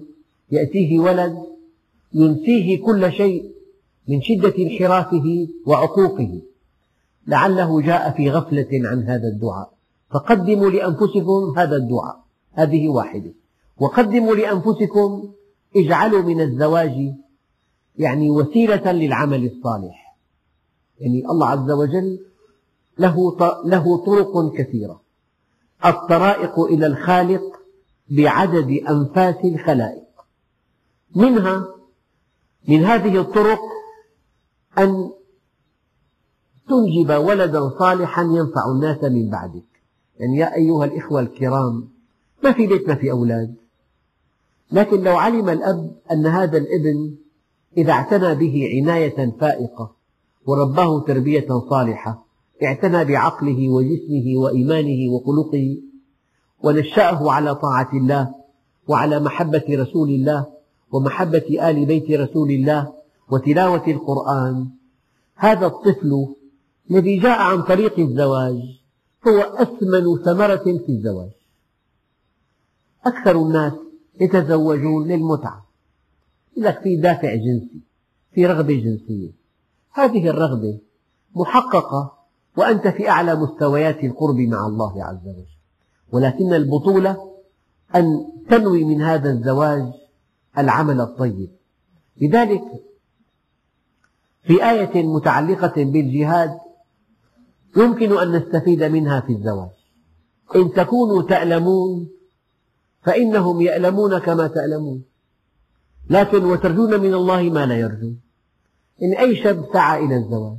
يأتيه 0.51 0.99
ولد 0.99 1.37
ينسيه 2.13 2.83
كل 2.85 3.11
شيء 3.11 3.51
من 4.07 4.21
شدة 4.21 4.53
انحرافه 4.57 5.47
وعقوقه. 5.65 6.41
لعله 7.27 7.81
جاء 7.81 8.11
في 8.11 8.29
غفلة 8.29 8.67
عن 8.73 9.03
هذا 9.03 9.27
الدعاء. 9.27 9.71
فقدموا 10.09 10.69
لأنفسكم 10.69 11.53
هذا 11.57 11.75
الدعاء. 11.75 12.23
هذه 12.53 12.89
واحدة. 12.89 13.33
وقدموا 13.79 14.35
لأنفسكم 14.35 15.31
اجعلوا 15.75 16.21
من 16.21 16.41
الزواج 16.41 17.13
يعني 17.99 18.29
وسيلة 18.29 18.91
للعمل 18.91 19.45
الصالح. 19.45 20.17
يعني 20.99 21.25
الله 21.25 21.47
عز 21.47 21.71
وجل 21.71 22.19
له 22.99 23.37
له 23.65 24.05
طرق 24.05 24.53
كثيرة. 24.53 25.01
الطرائق 25.85 26.59
إلى 26.59 26.87
الخالق 26.87 27.41
بعدد 28.09 28.69
أنفاس 28.89 29.35
الخلائق. 29.45 30.07
منها 31.15 31.65
من 32.67 32.83
هذه 32.83 33.21
الطرق 33.21 33.59
أن 34.77 35.11
تنجب 36.69 37.23
ولدا 37.25 37.69
صالحا 37.79 38.21
ينفع 38.21 38.71
الناس 38.71 39.03
من 39.03 39.29
بعدك. 39.29 39.63
يعني 40.19 40.37
يا 40.37 40.55
أيها 40.55 40.85
الإخوة 40.85 41.19
الكرام 41.19 41.89
ما 42.43 42.51
في 42.51 42.67
بيت 42.67 42.87
ما 42.87 42.95
في 42.95 43.11
أولاد. 43.11 43.55
لكن 44.71 45.03
لو 45.03 45.17
علم 45.17 45.49
الأب 45.49 45.95
أن 46.11 46.25
هذا 46.25 46.57
الابن 46.57 47.15
إذا 47.77 47.91
اعتنى 47.91 48.35
به 48.35 48.69
عناية 48.75 49.35
فائقة 49.39 49.95
ورباه 50.45 50.99
تربية 50.99 51.47
صالحة 51.69 52.25
اعتنى 52.63 53.05
بعقله 53.05 53.69
وجسمه 53.69 54.37
وإيمانه 54.37 55.13
وخلقه 55.13 55.77
ونشأه 56.63 57.31
على 57.31 57.55
طاعة 57.55 57.89
الله 57.93 58.35
وعلى 58.87 59.19
محبة 59.19 59.63
رسول 59.69 60.09
الله 60.09 60.45
ومحبة 60.91 61.69
آل 61.69 61.85
بيت 61.85 62.11
رسول 62.11 62.51
الله 62.51 62.93
وتلاوة 63.31 63.87
القرآن. 63.87 64.69
هذا 65.35 65.65
الطفل 65.65 66.35
الذي 66.91 67.19
جاء 67.19 67.39
عن 67.39 67.61
طريق 67.61 67.99
الزواج 67.99 68.61
هو 69.27 69.39
أثمن 69.39 70.23
ثمرة 70.25 70.63
في 70.85 70.89
الزواج. 70.89 71.31
أكثر 73.05 73.41
الناس 73.41 73.73
يتزوجون 74.21 75.07
للمتعة. 75.07 75.68
لك 76.59 76.81
في 76.81 76.95
دافع 76.95 77.35
جنسي 77.35 77.81
في 78.31 78.45
رغبة 78.45 78.73
جنسية. 78.73 79.31
هذه 79.91 80.29
الرغبة 80.29 80.79
محققة 81.35 82.17
وأنت 82.57 82.87
في 82.87 83.09
أعلى 83.09 83.35
مستويات 83.35 84.03
القرب 84.03 84.35
مع 84.35 84.67
الله 84.67 85.03
عز 85.03 85.27
وجل. 85.27 85.45
ولكن 86.11 86.53
البطولة 86.53 87.31
أن 87.95 88.25
تنوي 88.49 88.83
من 88.83 89.01
هذا 89.01 89.31
الزواج 89.31 89.93
العمل 90.57 91.01
الطيب. 91.01 91.49
لذلك 92.21 92.63
في 94.43 94.69
آية 94.69 95.03
متعلقة 95.03 95.83
بالجهاد 95.83 96.59
يمكن 97.77 98.17
أن 98.17 98.31
نستفيد 98.31 98.83
منها 98.83 99.19
في 99.19 99.33
الزواج. 99.33 99.69
إن 100.55 100.71
تكونوا 100.71 101.21
تألمون 101.21 102.09
فإنهم 103.01 103.61
يألمون 103.61 104.17
كما 104.17 104.47
تألمون. 104.47 105.08
لكن 106.09 106.45
وترجون 106.45 106.99
من 106.99 107.13
الله 107.13 107.41
ما 107.43 107.65
لا 107.65 107.77
يرجون. 107.79 108.19
إن 109.03 109.13
أي 109.13 109.35
شاب 109.43 109.65
سعى 109.73 110.05
إلى 110.05 110.15
الزواج 110.15 110.57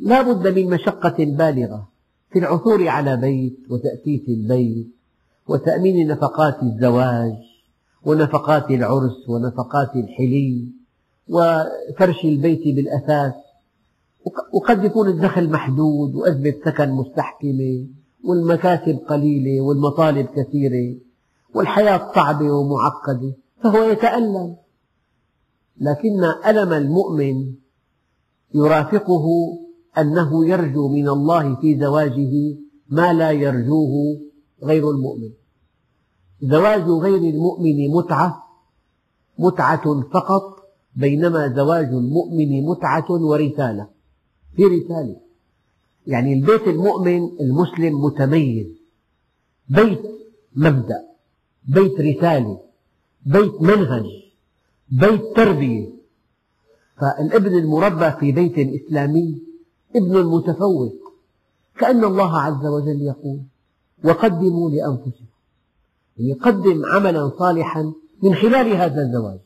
لا 0.00 0.22
بد 0.22 0.58
من 0.58 0.70
مشقة 0.70 1.14
بالغة 1.18 1.88
في 2.32 2.38
العثور 2.38 2.88
على 2.88 3.16
بيت 3.16 3.58
وتأسيس 3.70 4.28
البيت 4.28 4.88
وتأمين 5.48 6.08
نفقات 6.08 6.62
الزواج 6.62 7.34
ونفقات 8.04 8.70
العرس 8.70 9.28
ونفقات 9.28 9.96
الحلي 9.96 10.68
وفرش 11.28 12.24
البيت 12.24 12.74
بالأثاث. 12.76 13.34
وقد 14.52 14.84
يكون 14.84 15.08
الدخل 15.08 15.50
محدود 15.50 16.14
وأزمة 16.14 16.54
سكن 16.64 16.90
مستحكمة 16.90 17.86
والمكاسب 18.24 18.98
قليلة 19.08 19.60
والمطالب 19.60 20.26
كثيرة 20.26 20.96
والحياة 21.54 22.12
صعبة 22.14 22.50
ومعقدة. 22.50 23.32
فهو 23.62 23.82
يتألم. 23.82 24.56
لكن 25.80 26.24
ألم 26.46 26.72
المؤمن 26.72 27.54
يرافقه 28.54 29.26
أنه 29.98 30.46
يرجو 30.46 30.88
من 30.88 31.08
الله 31.08 31.60
في 31.60 31.78
زواجه 31.78 32.58
ما 32.88 33.12
لا 33.12 33.30
يرجوه 33.30 34.20
غير 34.62 34.90
المؤمن. 34.90 35.30
زواج 36.42 36.82
غير 36.82 37.18
المؤمن 37.34 37.88
متعة 37.88 38.42
متعة 39.38 40.00
فقط 40.14 40.42
بينما 40.96 41.54
زواج 41.56 41.86
المؤمن 41.86 42.64
متعة 42.64 43.10
ورسالة. 43.10 43.88
في 44.56 44.64
رسالة. 44.64 45.16
يعني 46.06 46.32
البيت 46.32 46.68
المؤمن 46.68 47.40
المسلم 47.40 48.04
متميز. 48.04 48.66
بيت 49.68 50.02
مبدأ 50.56 51.02
بيت 51.68 52.00
رسالة. 52.00 52.71
بيت 53.26 53.62
منهج 53.62 54.04
بيت 54.88 55.36
تربية. 55.36 55.88
فالابن 57.00 57.58
المربى 57.58 58.10
في 58.10 58.32
بيت 58.32 58.82
إسلامي 58.82 59.42
ابن 59.96 60.24
متفوق 60.24 60.94
كأن 61.78 62.04
الله 62.04 62.40
عز 62.40 62.66
وجل 62.66 63.02
يقول 63.02 63.40
وقدموا 64.04 64.70
لأنفسكم. 64.70 65.24
يعني 66.18 66.32
قدم 66.32 66.82
عملا 66.86 67.32
صالحا 67.38 67.92
من 68.22 68.34
خلال 68.34 68.72
هذا 68.72 69.02
الزواج. 69.02 69.40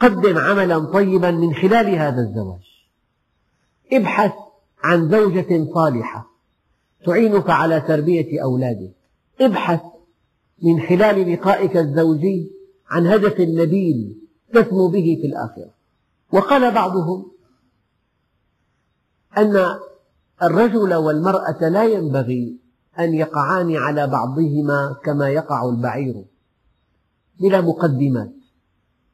قدم 0.00 0.38
عملا 0.38 0.78
طيبا 0.78 1.30
من 1.30 1.54
خلال 1.54 1.88
هذا 1.88 2.20
الزواج. 2.20 2.62
ابحث 3.92 4.32
عن 4.82 5.10
زوجة 5.10 5.66
صالحة 5.74 6.30
تعينك 7.06 7.50
على 7.50 7.80
تربية 7.80 8.42
أولادك. 8.42 8.92
ابحث 9.40 9.80
من 10.62 10.80
خلال 10.80 11.32
لقائك 11.32 11.76
الزوجي 11.76 12.52
عن 12.88 13.06
هدف 13.06 13.40
نبيل 13.40 14.16
تسمو 14.52 14.88
به 14.88 15.18
في 15.20 15.26
الآخرة. 15.26 15.70
وقال 16.32 16.74
بعضهم 16.74 17.32
أن 19.38 19.78
الرجل 20.42 20.94
والمرأة 20.94 21.68
لا 21.68 21.84
ينبغي 21.84 22.56
أن 22.98 23.14
يقعان 23.14 23.76
على 23.76 24.06
بعضهما 24.06 24.96
كما 25.04 25.28
يقع 25.28 25.68
البعير 25.68 26.24
بلا 27.40 27.60
مقدمات 27.60 28.32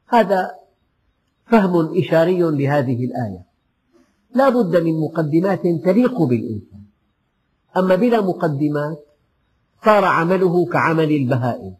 هذا 0.07 0.51
فهم 1.45 1.97
إشاري 1.97 2.39
لهذه 2.39 3.05
الآية. 3.05 3.45
لا 4.35 4.49
بد 4.49 4.75
من 4.75 4.99
مقدمات 4.99 5.61
تليق 5.61 6.21
بالإنسان. 6.21 6.83
أما 7.77 7.95
بلا 7.95 8.21
مقدمات 8.21 9.05
صار 9.85 10.05
عمله 10.05 10.65
كعمل 10.65 11.11
البهائم. 11.11 11.73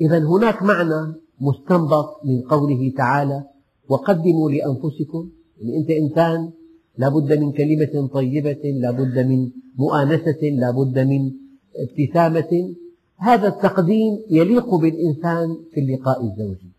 إذا 0.00 0.18
هناك 0.18 0.62
معنى 0.62 1.14
مستنبط 1.40 2.06
من 2.24 2.40
قوله 2.40 2.92
تعالى 2.96 3.44
وقدموا 3.88 4.50
لأنفسكم 4.50 5.30
يعني 5.60 5.76
أنت 5.78 5.90
إنسان 5.90 6.50
لا 6.98 7.08
بد 7.08 7.32
من 7.32 7.52
كلمة 7.52 8.08
طيبة 8.12 8.62
لا 8.82 8.90
بد 8.90 9.18
من 9.18 9.50
مؤانسة 9.78 10.38
لا 10.42 10.70
بد 10.70 10.98
من 10.98 11.32
ابتسامة. 11.76 12.74
هذا 13.16 13.48
التقديم 13.48 14.18
يليق 14.30 14.74
بالإنسان 14.74 15.56
في 15.72 15.80
اللقاء 15.80 16.24
الزوجي. 16.24 16.72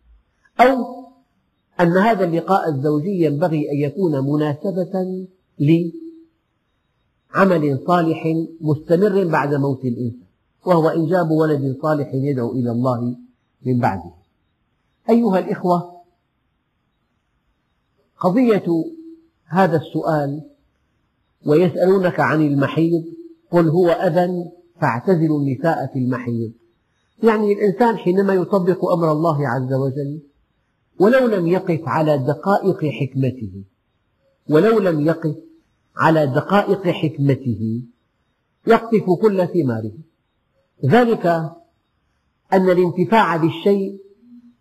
أو 0.59 0.75
أن 1.79 1.97
هذا 1.97 2.25
اللقاء 2.25 2.69
الزوجي 2.69 3.25
ينبغي 3.25 3.71
أن 3.71 3.77
يكون 3.77 4.19
مناسبة 4.33 5.25
لعمل 7.35 7.79
صالح 7.87 8.27
مستمر 8.61 9.27
بعد 9.27 9.53
موت 9.53 9.85
الإنسان. 9.85 10.20
وهو 10.65 10.89
إنجاب 10.89 11.31
ولد 11.31 11.77
صالح 11.81 12.13
يدعو 12.13 12.51
إلى 12.51 12.71
الله 12.71 13.15
من 13.65 13.79
بعده. 13.79 14.11
أيها 15.09 15.39
الإخوة 15.39 16.01
قضية 18.19 18.65
هذا 19.45 19.77
السؤال 19.77 20.41
ويسألونك 21.45 22.19
عن 22.19 22.41
المحيض 22.41 23.03
قل 23.51 23.69
هو 23.69 23.89
أذى 23.89 24.51
فاعتزلوا 24.81 25.39
النساء 25.39 25.87
في 25.93 25.99
المحيض. 25.99 26.51
يعني 27.23 27.53
الإنسان 27.53 27.97
حينما 27.97 28.33
يطبق 28.33 28.91
أمر 28.91 29.11
الله 29.11 29.47
عز 29.47 29.73
وجل 29.73 30.21
ولو 30.99 31.27
لم 31.27 31.47
يقف 31.47 31.81
على 31.87 32.17
دقائق 32.17 32.85
حكمته 32.85 33.63
ولو 34.49 34.79
لم 34.79 35.07
يقف 35.07 35.35
على 35.97 36.27
دقائق 36.27 36.87
حكمته 36.87 37.83
يقطف 38.67 39.05
كل 39.21 39.47
ثماره. 39.47 39.91
ذلك 40.85 41.25
أن 42.53 42.69
الانتفاع 42.69 43.37
بالشيء 43.37 44.01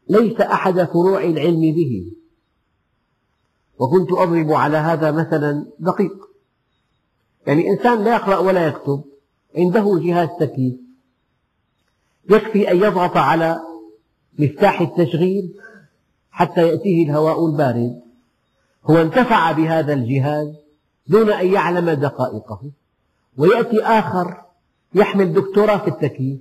ليس 0.08 0.40
أحد 0.40 0.84
فروع 0.84 1.24
العلم 1.24 1.60
به. 1.60 2.12
وكنت 3.78 4.12
أضرب 4.12 4.52
على 4.52 4.76
هذا 4.76 5.10
مثلا 5.10 5.66
دقيق. 5.78 6.30
يعني 7.46 7.70
إنسان 7.70 8.04
لا 8.04 8.14
يقرأ 8.14 8.36
ولا 8.36 8.66
يكتب 8.66 9.04
عنده 9.56 10.00
جهاز 10.02 10.28
تكييف. 10.40 10.74
يكفي 12.30 12.70
أن 12.70 12.76
يضغط 12.76 13.16
على 13.16 13.60
مفتاح 14.38 14.80
التشغيل 14.80 15.54
حتى 16.30 16.68
يأتيه 16.68 17.04
الهواء 17.04 17.46
البارد. 17.46 18.00
هو 18.84 18.96
انتفع 18.96 19.52
بهذا 19.52 19.92
الجهاز 19.92 20.54
دون 21.06 21.30
أن 21.30 21.52
يعلم 21.52 21.90
دقائقه. 21.90 22.70
ويأتي 23.36 23.82
آخر 23.82 24.49
يحمل 24.94 25.32
دكتوراه 25.32 25.76
في 25.76 25.88
التكييف 25.88 26.40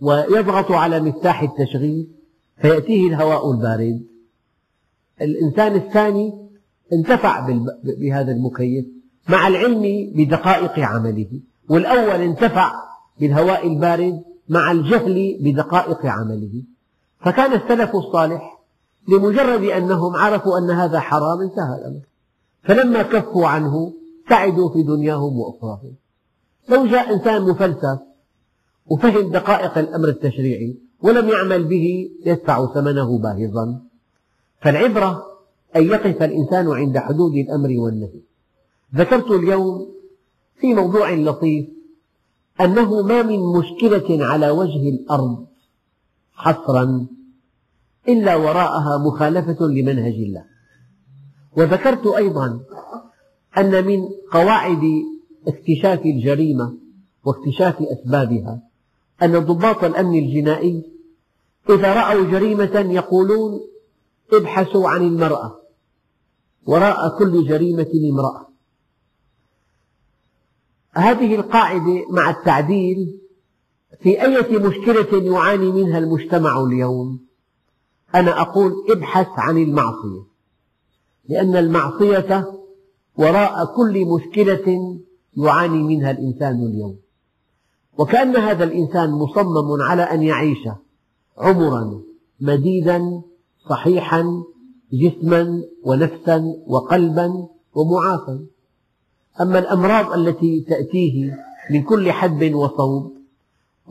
ويضغط 0.00 0.70
على 0.72 1.00
مفتاح 1.00 1.42
التشغيل 1.42 2.08
فيأتيه 2.56 3.08
الهواء 3.08 3.50
البارد. 3.50 4.06
الإنسان 5.20 5.74
الثاني 5.74 6.48
انتفع 6.92 7.48
بهذا 7.84 8.32
المكيف 8.32 8.86
مع 9.28 9.48
العلم 9.48 10.12
بدقائق 10.14 10.78
عمله 10.78 11.40
والأول 11.68 12.20
انتفع 12.20 12.72
بالهواء 13.20 13.66
البارد 13.66 14.22
مع 14.48 14.72
الجهل 14.72 15.38
بدقائق 15.40 16.06
عمله. 16.06 16.62
فكان 17.20 17.52
السلف 17.52 17.96
الصالح 17.96 18.58
لمجرد 19.08 19.64
أنهم 19.64 20.16
عرفوا 20.16 20.58
أن 20.58 20.70
هذا 20.70 21.00
حرام 21.00 21.40
انتهى 21.40 21.78
الأمر. 21.80 22.00
فلما 22.62 23.02
كفوا 23.02 23.46
عنه 23.46 23.92
سعدوا 24.28 24.68
في 24.72 24.82
دنياهم 24.82 25.38
وأخراهم. 25.38 25.94
لو 26.68 26.86
جاء 26.86 27.14
إنسان 27.14 27.42
مفلسف 27.42 27.98
وفهم 28.86 29.30
دقائق 29.30 29.78
الأمر 29.78 30.08
التشريعي 30.08 30.78
ولم 31.02 31.28
يعمل 31.28 31.64
به 31.64 32.10
يدفع 32.24 32.74
ثمنه 32.74 33.18
باهظا. 33.18 33.80
فالعبرة 34.60 35.24
أن 35.76 35.82
يقف 35.82 36.22
الإنسان 36.22 36.68
عند 36.68 36.98
حدود 36.98 37.34
الأمر 37.34 37.68
والنهي. 37.78 38.20
ذكرت 38.94 39.30
اليوم 39.30 39.94
في 40.60 40.74
موضوع 40.74 41.14
لطيف 41.14 41.66
أنه 42.60 43.02
ما 43.02 43.22
من 43.22 43.38
مشكلة 43.58 44.26
على 44.26 44.50
وجه 44.50 44.88
الأرض 44.88 45.46
حصرا 46.32 47.06
إلا 48.08 48.36
وراءها 48.36 48.98
مخالفة 48.98 49.66
لمنهج 49.66 50.14
الله. 50.14 50.44
وذكرت 51.56 52.06
أيضا 52.06 52.60
أن 53.58 53.86
من 53.86 54.08
قواعد 54.32 54.82
اكتشاف 55.46 56.06
الجريمة 56.06 56.74
واكتشاف 57.24 57.82
أسبابها. 57.82 58.62
أن 59.22 59.38
ضباط 59.38 59.84
الأمن 59.84 60.18
الجنائي 60.18 60.82
إذا 61.70 61.94
رأوا 61.94 62.30
جريمة 62.30 62.86
يقولون 62.90 63.60
ابحثوا 64.32 64.88
عن 64.88 65.02
المرأة. 65.02 65.60
وراء 66.66 67.18
كل 67.18 67.46
جريمة 67.48 67.90
امرأة. 68.12 68.48
هذه 70.92 71.34
القاعدة 71.34 72.06
مع 72.10 72.30
التعديل 72.30 73.20
في 74.02 74.22
أية 74.22 74.58
مشكلة 74.58 75.22
يعاني 75.32 75.72
منها 75.72 75.98
المجتمع 75.98 76.60
اليوم. 76.60 77.20
أنا 78.14 78.40
أقول 78.40 78.72
ابحث 78.90 79.28
عن 79.36 79.58
المعصية. 79.58 80.22
لأن 81.28 81.56
المعصية 81.56 82.54
وراء 83.16 83.64
كل 83.76 84.04
مشكلة 84.06 84.98
يعاني 85.38 85.82
منها 85.82 86.10
الإنسان 86.10 86.56
اليوم. 86.66 86.96
وكأن 87.98 88.36
هذا 88.36 88.64
الإنسان 88.64 89.10
مصمم 89.10 89.82
على 89.82 90.02
أن 90.02 90.22
يعيش 90.22 90.68
عمرا 91.38 92.02
مديدا 92.40 93.22
صحيحا 93.68 94.42
جسما 94.92 95.62
ونفسا 95.84 96.54
وقلبا 96.66 97.46
ومعافى 97.74 98.38
أما 99.40 99.58
الأمراض 99.58 100.12
التي 100.12 100.60
تأتيه 100.68 101.36
من 101.70 101.82
كل 101.82 102.12
حدب 102.12 102.54
وصوب 102.54 103.12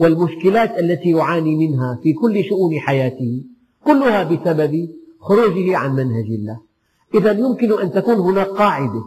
والمشكلات 0.00 0.78
التي 0.78 1.10
يعاني 1.10 1.56
منها 1.56 1.98
في 2.02 2.12
كل 2.12 2.44
شؤون 2.44 2.78
حياته 2.78 3.44
كلها 3.84 4.22
بسبب 4.24 4.88
خروجه 5.20 5.76
عن 5.76 5.94
منهج 5.94 6.26
الله. 6.26 6.60
إذا 7.14 7.32
يمكن 7.32 7.80
أن 7.80 7.92
تكون 7.92 8.14
هناك 8.14 8.46
قاعدة 8.46 9.02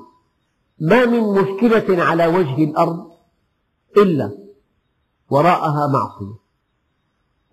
ما 0.82 1.06
من 1.06 1.20
مشكلة 1.20 2.04
على 2.04 2.28
وجه 2.28 2.64
الأرض 2.64 3.12
إلا 3.98 4.32
وراءها 5.30 5.88
معصية. 5.88 6.36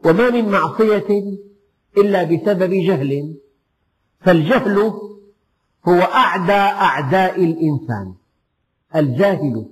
وما 0.04 0.30
من 0.30 0.48
معصية 0.48 1.38
إلا 1.96 2.22
بسبب 2.22 2.70
جهل. 2.70 3.36
فالجهل 4.20 4.78
هو 5.88 6.00
أعدى 6.00 6.52
أعداء 6.52 7.44
الإنسان. 7.44 8.14
الجاهل 8.96 9.66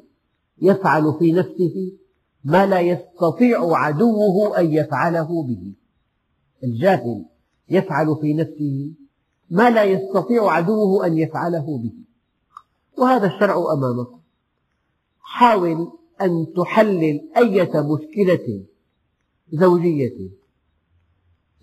يفعل 0.62 1.16
في 1.18 1.32
نفسه 1.32 1.92
ما 2.44 2.66
لا 2.66 2.80
يستطيع 2.80 3.76
عدوه 3.76 4.58
أن 4.58 4.72
يفعله 4.72 5.42
به. 5.42 5.72
الجاهل 6.64 7.24
يفعل 7.68 8.16
في 8.20 8.34
نفسه 8.34 8.92
ما 9.50 9.70
لا 9.70 9.84
يستطيع 9.84 10.50
عدوه 10.52 11.06
أن 11.06 11.18
يفعله 11.18 11.78
به. 11.78 12.05
وهذا 12.98 13.26
الشرع 13.26 13.72
أمامكم. 13.72 14.20
حاول 15.20 15.92
أن 16.22 16.46
تحلل 16.56 17.20
أية 17.36 17.72
مشكلة 17.80 18.64
زوجية 19.52 20.30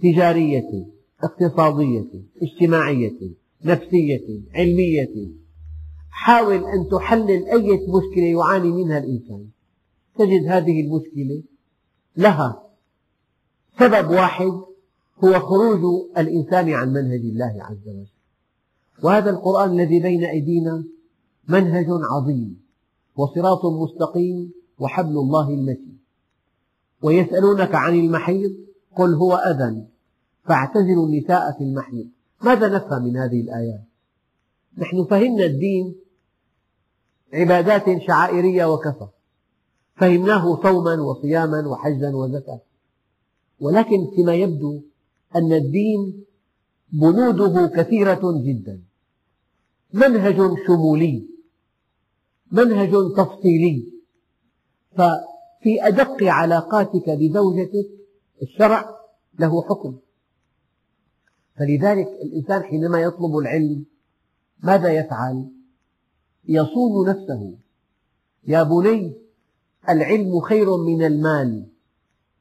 تجارية 0.04 0.86
اقتصادية 1.24 2.24
اجتماعية 2.41 3.19
نفسية 3.65 4.41
علمية. 4.56 5.30
حاول 6.10 6.56
أن 6.56 6.89
تحلل 6.91 7.46
أي 7.46 7.88
مشكلة 7.88 8.24
يعاني 8.24 8.72
منها 8.72 8.98
الإنسان. 8.98 9.48
تجد 10.17 10.46
هذه 10.48 10.82
المشكلة 10.82 11.43
لها 12.17 12.63
سبب 13.80 14.10
واحد 14.10 14.52
هو 15.24 15.39
خروج 15.39 16.10
الإنسان 16.17 16.69
عن 16.69 16.93
منهج 16.93 17.19
الله 17.19 17.56
عز 17.60 17.88
وجل. 17.88 18.08
وهذا 19.04 19.30
القرآن 19.30 19.72
الذي 19.72 20.00
بين 20.00 20.24
أيدينا 20.24 20.84
منهج 21.47 21.86
عظيم 21.89 22.63
وصراط 23.15 23.65
مستقيم 23.65 24.51
وحبل 24.79 25.17
الله 25.17 25.49
المتين. 25.49 25.99
ويسألونك 27.01 27.75
عن 27.75 27.99
المحيض 27.99 28.56
قل 28.95 29.13
هو 29.13 29.36
أذى 29.36 29.86
فاعتزلوا 30.43 31.08
النساء 31.08 31.58
في 31.58 31.63
المحيض 31.63 32.08
ماذا 32.41 32.67
نفهم 32.75 33.03
من 33.03 33.17
هذه 33.17 33.41
الآيات؟ 33.41 33.84
نحن 34.77 35.06
فهمنا 35.06 35.45
الدين 35.45 35.95
عبادات 37.34 38.01
شعائرية 38.01 38.73
وكفى 38.73 39.08
فهمناه 39.95 40.62
صوما 40.63 41.01
وصياما 41.01 41.67
وحجا 41.67 42.10
وزكاة. 42.15 42.62
ولكن 43.60 44.08
فيما 44.15 44.36
يبدو 44.36 44.82
أن 45.36 45.53
الدين 45.53 46.23
بنوده 46.91 47.67
كثيرة 47.67 48.21
جدا. 48.45 48.82
منهج 49.93 50.38
شمولي. 50.67 51.33
منهج 52.53 52.91
تفصيلي. 53.17 53.93
ففي 54.91 55.87
أدق 55.87 56.23
علاقاتك 56.23 57.09
بزوجتك 57.09 57.89
الشرع 58.41 58.95
له 59.39 59.61
حكم. 59.61 59.97
فلذلك 61.57 62.07
الإنسان 62.07 62.63
حينما 62.63 63.01
يطلب 63.01 63.37
العلم 63.37 63.85
ماذا 64.63 64.89
يفعل؟ 64.89 65.51
يصون 66.45 67.09
نفسه. 67.09 67.57
يا 68.47 68.63
بني 68.63 69.13
العلم 69.89 70.39
خير 70.39 70.77
من 70.77 71.03
المال 71.05 71.67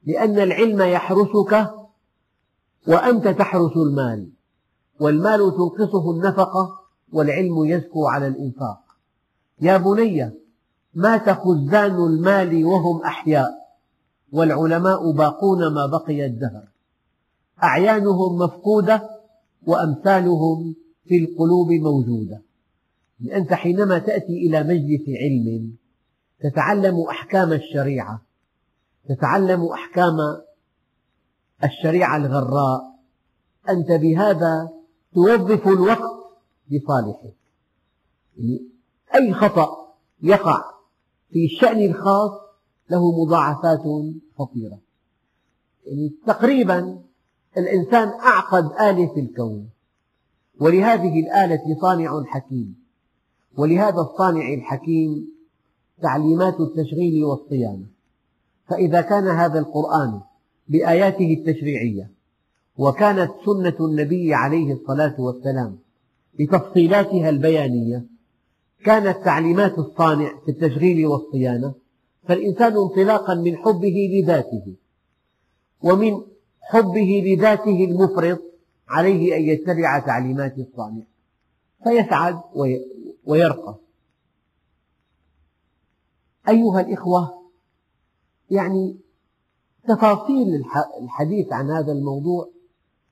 لأن 0.05 0.39
العلم 0.39 0.83
يحرسك 0.83 1.71
وأنت 2.89 3.29
تحرس 3.29 3.77
المال 3.77 4.33
والمال 5.01 5.39
تنقصه 5.39 6.11
النفقة 6.11 6.81
والعلم 7.13 7.65
يزكو 7.65 8.07
على 8.07 8.27
الإنفاق. 8.27 8.82
يا 9.61 9.77
بني 9.77 10.31
مات 10.95 11.31
خزان 11.31 11.95
المال 11.95 12.65
وهم 12.65 13.03
أحياء 13.03 13.51
والعلماء 14.33 15.13
باقون 15.13 15.75
ما 15.75 15.87
بقي 15.87 16.27
الدهر. 16.27 16.69
أعيانهم 17.63 18.39
مفقودة 18.39 19.11
وأمثالهم 19.67 20.75
في 21.05 21.17
القلوب 21.17 21.73
موجودة. 21.73 22.43
أنت 23.33 23.53
حينما 23.53 23.99
تأتي 23.99 24.47
إلى 24.47 24.63
مجلس 24.63 25.03
علم 25.09 25.77
تتعلم 26.41 27.01
أحكام 27.01 27.53
الشريعة 27.53 28.23
تتعلم 29.09 29.65
أحكام 29.65 30.17
الشريعة 31.65 32.17
الغراء 32.17 32.83
أنت 33.69 33.93
بهذا 33.93 34.71
توظف 35.15 35.69
الوقت 35.69 36.23
لصالحك. 36.71 37.35
أي 39.15 39.35
خطأ 39.35 39.95
يقع 40.23 40.65
في 41.31 41.45
الشأن 41.45 41.83
الخاص 41.91 42.31
له 42.91 43.25
مضاعفات 43.25 43.83
خطيرة. 44.39 44.79
يعني 45.87 46.13
تقريبا 46.27 46.99
الإنسان 47.57 48.09
أعقد 48.09 48.65
آلة 48.81 49.15
في 49.15 49.21
الكون 49.21 49.69
ولهذه 50.61 51.21
الآلة 51.21 51.77
صانع 51.81 52.25
حكيم 52.25 52.83
ولهذا 53.57 54.01
الصانع 54.01 54.55
الحكيم 54.55 55.29
تعليمات 56.03 56.61
التشغيل 56.61 57.25
والصيانة. 57.25 57.87
فإذا 58.69 59.01
كان 59.01 59.29
هذا 59.29 59.59
القرآن 59.59 60.21
بآياته 60.69 61.33
التشريعية 61.39 62.11
وكانت 62.77 63.31
سنة 63.47 63.87
النبي 63.87 64.35
عليه 64.35 64.73
الصلاة 64.73 65.21
والسلام 65.21 65.79
بتفصيلاتها 66.39 67.29
البيانية 67.29 68.07
كانت 68.85 69.25
تعليمات 69.25 69.79
الصانع 69.79 70.41
في 70.45 70.51
التشغيل 70.51 71.07
والصيانة 71.07 71.75
فالإنسان 72.29 72.77
انطلاقا 72.77 73.35
من 73.35 73.57
حبه 73.57 74.09
لذاته 74.13 74.77
ومن 75.83 76.21
حبه 76.61 77.23
لذاته 77.25 77.85
المفرط 77.85 78.43
عليه 78.89 79.37
أن 79.37 79.43
يتبع 79.43 79.99
تعليمات 79.99 80.59
الصانع 80.59 81.03
فيسعد 81.85 82.41
ويرقى. 83.25 83.79
أيها 86.49 86.81
الإخوة 86.81 87.43
يعني 88.51 88.97
تفاصيل 89.89 90.63
الحديث 91.03 91.53
عن 91.53 91.71
هذا 91.71 91.93
الموضوع 91.93 92.49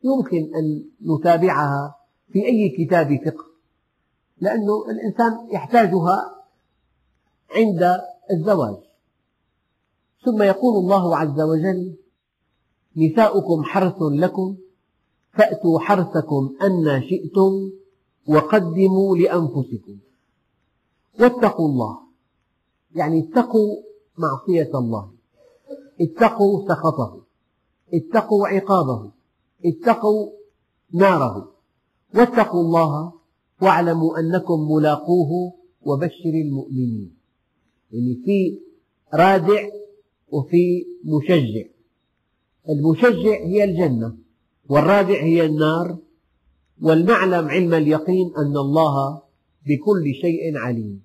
يمكن 0.04 0.54
أن 0.54 0.84
نتابعها 1.14 1.94
في 2.32 2.46
أي 2.46 2.68
كتاب 2.68 3.20
فقه. 3.24 3.49
لأن 4.40 4.66
الإنسان 4.90 5.48
يحتاجها 5.50 6.44
عند 7.50 8.00
الزواج. 8.30 8.76
ثم 10.24 10.42
يقول 10.42 10.76
الله 10.76 11.16
عز 11.16 11.40
وجل 11.40 11.96
نساؤكم 12.96 13.62
حرث 13.62 13.96
لكم 14.00 14.56
فأتوا 15.32 15.78
حرثكم 15.78 16.56
أن 16.62 17.02
شئتم 17.02 17.70
وقدموا 18.28 19.16
لأنفسكم. 19.16 19.98
واتقوا 21.20 21.68
الله. 21.68 21.98
يعني 22.94 23.28
اتقوا 23.28 23.76
معصية 24.18 24.70
الله. 24.74 25.10
اتقوا 26.00 26.68
سخطه. 26.68 27.22
اتقوا 27.94 28.48
عقابه. 28.48 29.10
اتقوا 29.64 30.30
ناره. 30.92 31.52
واتقوا 32.14 32.60
الله 32.60 33.19
واعلموا 33.62 34.18
أنكم 34.18 34.72
ملاقوه 34.72 35.52
وبشر 35.82 36.30
المؤمنين. 36.44 37.16
يعني 37.92 38.14
في 38.24 38.58
رادع 39.14 39.68
وفي 40.28 40.84
مشجع. 41.04 41.64
المشجع 42.68 43.44
هي 43.44 43.64
الجنة 43.64 44.16
والرادع 44.68 45.22
هي 45.22 45.46
النار 45.46 45.98
ولنعلم 46.82 47.48
علم 47.48 47.74
اليقين 47.74 48.32
أن 48.38 48.56
الله 48.56 49.22
بكل 49.66 50.14
شيء 50.20 50.56
عليم. 50.56 51.02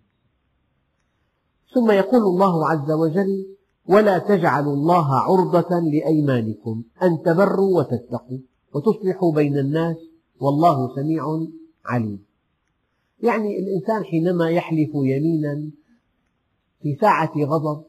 ثم 1.73 1.91
يقول 1.91 2.21
الله 2.21 2.69
عز 2.69 2.91
وجل 2.91 3.55
ولا 3.87 4.17
تجعلوا 4.17 4.73
الله 4.73 5.13
عرضة 5.13 5.79
لأيمانكم 5.79 6.83
أن 7.03 7.21
تبروا 7.25 7.79
وتتقوا 7.79 8.39
وتصلحوا 8.73 9.33
بين 9.33 9.57
الناس 9.57 9.97
والله 10.39 10.95
سميع 10.95 11.23
عليم. 11.85 12.25
يعني 13.25 13.59
الإنسان 13.59 14.03
حينما 14.03 14.49
يحلف 14.49 14.89
يمينا 14.93 15.69
في 16.81 16.97
ساعة 17.01 17.31
غضب 17.37 17.83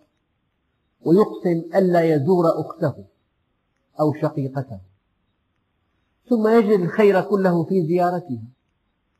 ويقسم 1.00 1.76
ألا 1.78 2.14
يزور 2.14 2.44
أخته 2.60 3.04
أو 4.00 4.14
شقيقته 4.22 4.80
ثم 6.28 6.48
يجد 6.48 6.80
الخير 6.80 7.20
كله 7.20 7.64
في 7.64 7.86
زيارتها 7.86 8.42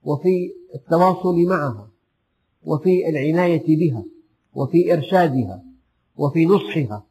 وفي 0.05 0.53
التواصل 0.75 1.37
معها 1.37 1.89
وفي 2.65 3.09
العناية 3.09 3.77
بها 3.77 4.05
وفي 4.55 4.93
إرشادها 4.93 5.63
وفي 6.17 6.47
نصحها. 6.47 7.05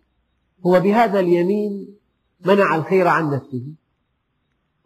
هو 0.66 0.80
بهذا 0.80 1.20
اليمين 1.20 1.96
منع 2.46 2.76
الخير 2.76 3.08
عن 3.08 3.30
نفسه. 3.30 3.64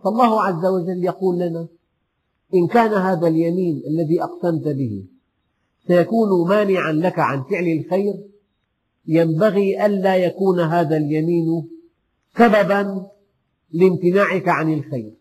فالله 0.04 0.44
عز 0.44 0.66
وجل 0.66 1.04
يقول 1.04 1.40
لنا 1.40 1.68
إن 2.54 2.68
كان 2.68 2.94
هذا 2.94 3.28
اليمين 3.28 3.84
الذي 3.88 4.24
أقسمت 4.24 4.68
به 4.68 5.06
سيكون 5.88 6.50
مانعا 6.50 6.92
لك 6.92 7.20
عن 7.20 7.44
فعل 7.44 7.68
الخير 7.68 8.30
ينبغي 9.08 9.86
ألا 9.86 10.16
يكون 10.16 10.60
هذا 10.60 10.98
اليمين 10.98 11.70
سببا 12.38 13.10
لامتناعك 13.72 14.48
عن 14.48 14.74
الخير. 14.74 15.14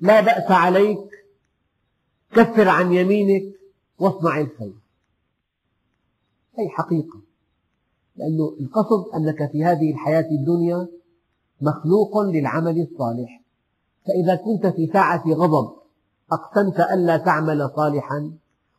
لا 0.00 0.20
بأس 0.20 0.50
عليك 0.50 1.08
كفر 2.32 2.68
عن 2.68 2.92
يمينك 2.92 3.42
واصنع 3.98 4.40
الخير. 4.40 4.74
هذه 6.58 6.68
حقيقة؟ 6.68 7.22
لأن 8.16 8.38
القصد 8.60 9.14
أنك 9.14 9.50
في 9.52 9.64
هذه 9.64 9.90
الحياة 9.90 10.28
الدنيا 10.30 10.88
مخلوق 11.60 12.18
للعمل 12.18 12.80
الصالح. 12.80 13.42
فإذا 14.06 14.34
كنت 14.34 14.66
في 14.66 14.86
ساعة 14.92 15.22
غضب 15.28 15.81
أقسمت 16.32 16.80
ألا 16.80 17.16
تعمل 17.16 17.70
صالحا 17.76 18.32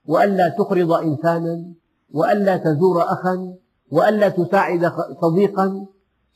وألا 0.06 0.50
تقرض 0.50 0.92
إنسانا 0.92 1.74
وألا 2.12 2.58
تزور 2.58 3.04
أخا 3.04 3.56
وألا 3.92 4.30
تساعد 4.30 4.92
صديقا 5.22 5.86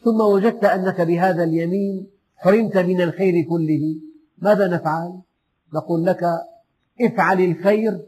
ثم 0.03 0.22
وجدت 0.22 0.63
أنك 0.63 1.01
بهذا 1.01 1.43
اليمين 1.43 2.07
حرمت 2.36 2.78
من 2.78 3.01
الخير 3.01 3.45
كله. 3.49 3.95
ماذا 4.38 4.68
نفعل؟ 4.68 5.22
نقول 5.74 6.05
لك 6.05 6.24
افعل 7.01 7.41
الخير 7.41 8.05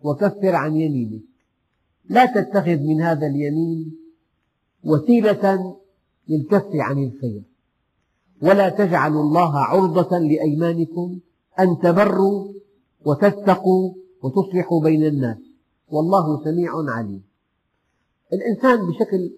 وكفر 0.00 0.54
عن 0.54 0.76
يمينك. 0.76 1.22
لا 2.08 2.26
تتخذ 2.26 2.78
من 2.78 3.00
هذا 3.00 3.26
اليمين 3.26 3.96
وسيلة 4.84 5.76
للكف 6.28 6.70
عن 6.74 6.98
الخير. 7.04 7.42
ولا 8.42 8.68
تجعلوا 8.68 9.22
الله 9.22 9.58
عرضة 9.58 10.18
لأيمانكم 10.18 11.18
أن 11.60 11.78
تبروا 11.78 12.52
وتتقوا 13.04 13.94
وتصلحوا 14.22 14.82
بين 14.82 15.04
الناس. 15.06 15.38
والله 15.88 16.44
سميع 16.44 16.72
عليم. 16.88 17.22
الإنسان 18.32 18.86
بشكل 18.86 19.34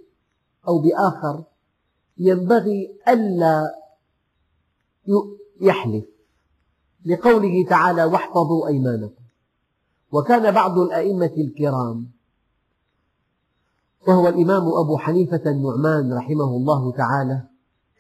أو 0.69 0.79
بآخر 0.79 1.45
ينبغي 2.19 2.99
ألا 3.09 3.75
يحلف 5.61 6.05
لقوله 7.07 7.65
تعالى 7.69 8.05
واحفظوا 8.05 8.69
أيمانكم. 8.69 9.23
وكان 10.13 10.55
بعض 10.55 10.79
الأئمة 10.79 11.33
الكرام 11.39 12.11
وهو 14.09 14.29
الإمام 14.29 14.63
أبو 14.69 14.99
حنيفة 14.99 15.43
النعمان 15.47 16.13
رحمه 16.13 16.45
الله 16.45 16.93
تعالى 16.93 17.43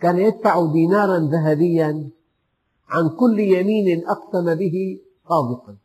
كان 0.01 0.19
يدفع 0.19 0.73
دينارا 0.73 1.19
ذهبيا 1.19 2.11
عن 2.91 3.09
كل 3.09 3.41
يمين 3.41 4.09
أقسم 4.09 4.55
به 4.55 5.01
صادقا 5.29 5.77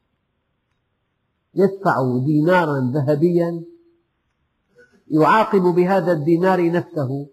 يدفع 1.56 2.18
دينارا 2.26 2.92
ذهبيا 2.94 3.64
يعاقب 5.08 5.62
بهذا 5.62 6.12
الدينار 6.12 6.72
نفسه 6.72 7.28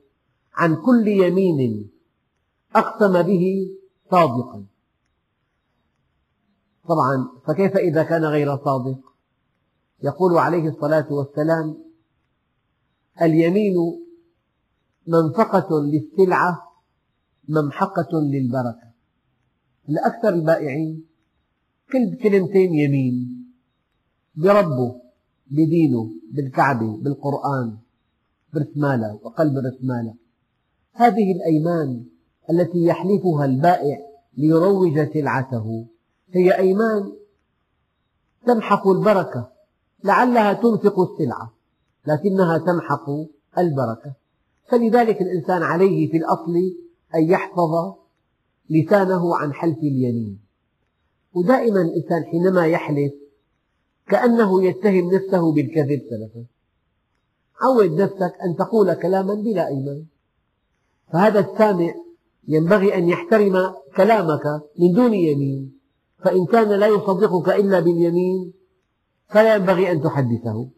عن 0.54 0.76
كل 0.76 1.08
يمين 1.08 1.90
أقسم 2.74 3.22
به 3.22 3.70
صادقا. 4.10 4.64
طبعا 6.88 7.28
فكيف 7.46 7.76
إذا 7.76 8.02
كان 8.02 8.24
غير 8.24 8.56
صادق؟ 8.56 8.98
يقول 10.02 10.38
عليه 10.38 10.68
الصلاة 10.68 11.12
والسلام 11.12 11.84
اليمين 13.22 13.74
منفقة 15.06 15.68
للسلعة 15.80 16.72
ممحقة 17.48 18.20
للبركة. 18.20 18.91
لأكثر 19.88 20.28
البائعين 20.28 21.04
كل 21.92 22.16
كلمتين 22.22 22.74
يمين. 22.74 23.46
بربه 24.34 25.00
بدينه 25.50 26.10
بالكعبة 26.32 26.96
بالقرآن 26.96 27.76
برسمالة 28.54 29.18
وقلب 29.22 29.58
رسمالة 29.58 30.14
هذه 30.92 31.32
الأيمان 31.32 32.04
التي 32.50 32.84
يحلفها 32.84 33.44
البائع 33.44 33.98
ليروج 34.36 35.12
سلعته. 35.12 35.86
هي 36.30 36.58
أيمان 36.58 37.12
تمحق 38.46 38.88
البركة 38.88 39.52
لعلها 40.04 40.52
تنفق 40.52 41.00
السلعة 41.00 41.52
لكنها 42.06 42.58
تمحق 42.58 43.10
البركة. 43.58 44.14
فلذلك 44.68 45.22
الإنسان 45.22 45.62
عليه 45.62 46.10
في 46.10 46.16
الأصل 46.16 46.54
أن 47.14 47.22
يحفظ 47.30 48.01
لسانه 48.72 49.36
عن 49.36 49.52
حلف 49.52 49.78
اليمين. 49.78 50.38
ودائما 51.34 51.82
الإنسان 51.82 52.24
حينما 52.24 52.66
يحلف 52.66 53.12
كأنه 54.08 54.64
يتهم 54.64 55.14
نفسه 55.14 55.52
بالكذب 55.52 56.00
سلفا. 56.10 56.44
عود 57.60 58.00
نفسك 58.00 58.34
أن 58.44 58.56
تقول 58.56 58.94
كلاما 58.94 59.34
بلا 59.34 59.68
أيمان. 59.68 60.04
فهذا 61.12 61.40
السامع 61.40 61.94
ينبغي 62.48 62.94
أن 62.94 63.08
يحترم 63.08 63.74
كلامك 63.96 64.46
من 64.78 64.92
دون 64.92 65.14
يمين. 65.14 65.78
فإن 66.18 66.46
كان 66.46 66.68
لا 66.68 66.86
يصدقك 66.86 67.48
إلا 67.48 67.80
باليمين 67.80 68.52
فلا 69.28 69.54
ينبغي 69.54 69.92
أن 69.92 70.02
تحدثه. 70.02 70.68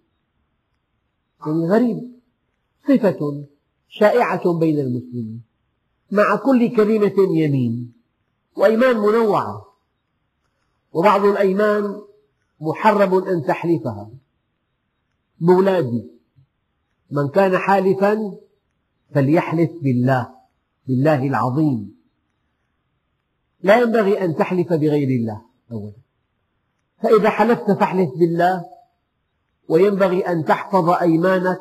يعني 1.47 1.69
غريب. 1.69 2.15
صفة 2.89 3.45
شائعة 3.89 4.59
بين 4.59 4.79
المسلمين. 4.79 5.54
مع 6.15 6.37
كل 6.37 6.77
كلمة 6.77 7.37
يمين. 7.37 7.93
وأيمان 8.57 8.97
منوعة 8.97 9.65
وبعض 10.93 11.25
الأيمان 11.25 12.03
محرم 12.61 13.15
أن 13.15 13.45
تحلفها. 13.45 14.11
بولادي 15.41 16.11
من 17.11 17.29
كان 17.29 17.59
حالفا 17.59 18.39
فليحلف 19.15 19.71
بالله 19.83 20.29
بالله 20.87 21.27
العظيم. 21.27 21.95
لا 23.63 23.81
ينبغي 23.81 24.25
أن 24.25 24.37
تحلف 24.37 24.73
بغير 24.73 25.09
الله. 25.09 25.43
أولا. 25.73 25.93
فإذا 27.03 27.31
حلفت 27.31 27.71
فاحلف 27.71 28.11
بالله. 28.19 28.65
وينبغي 29.69 30.21
أن 30.21 30.45
تحفظ 30.45 30.89
أيمانك 30.91 31.61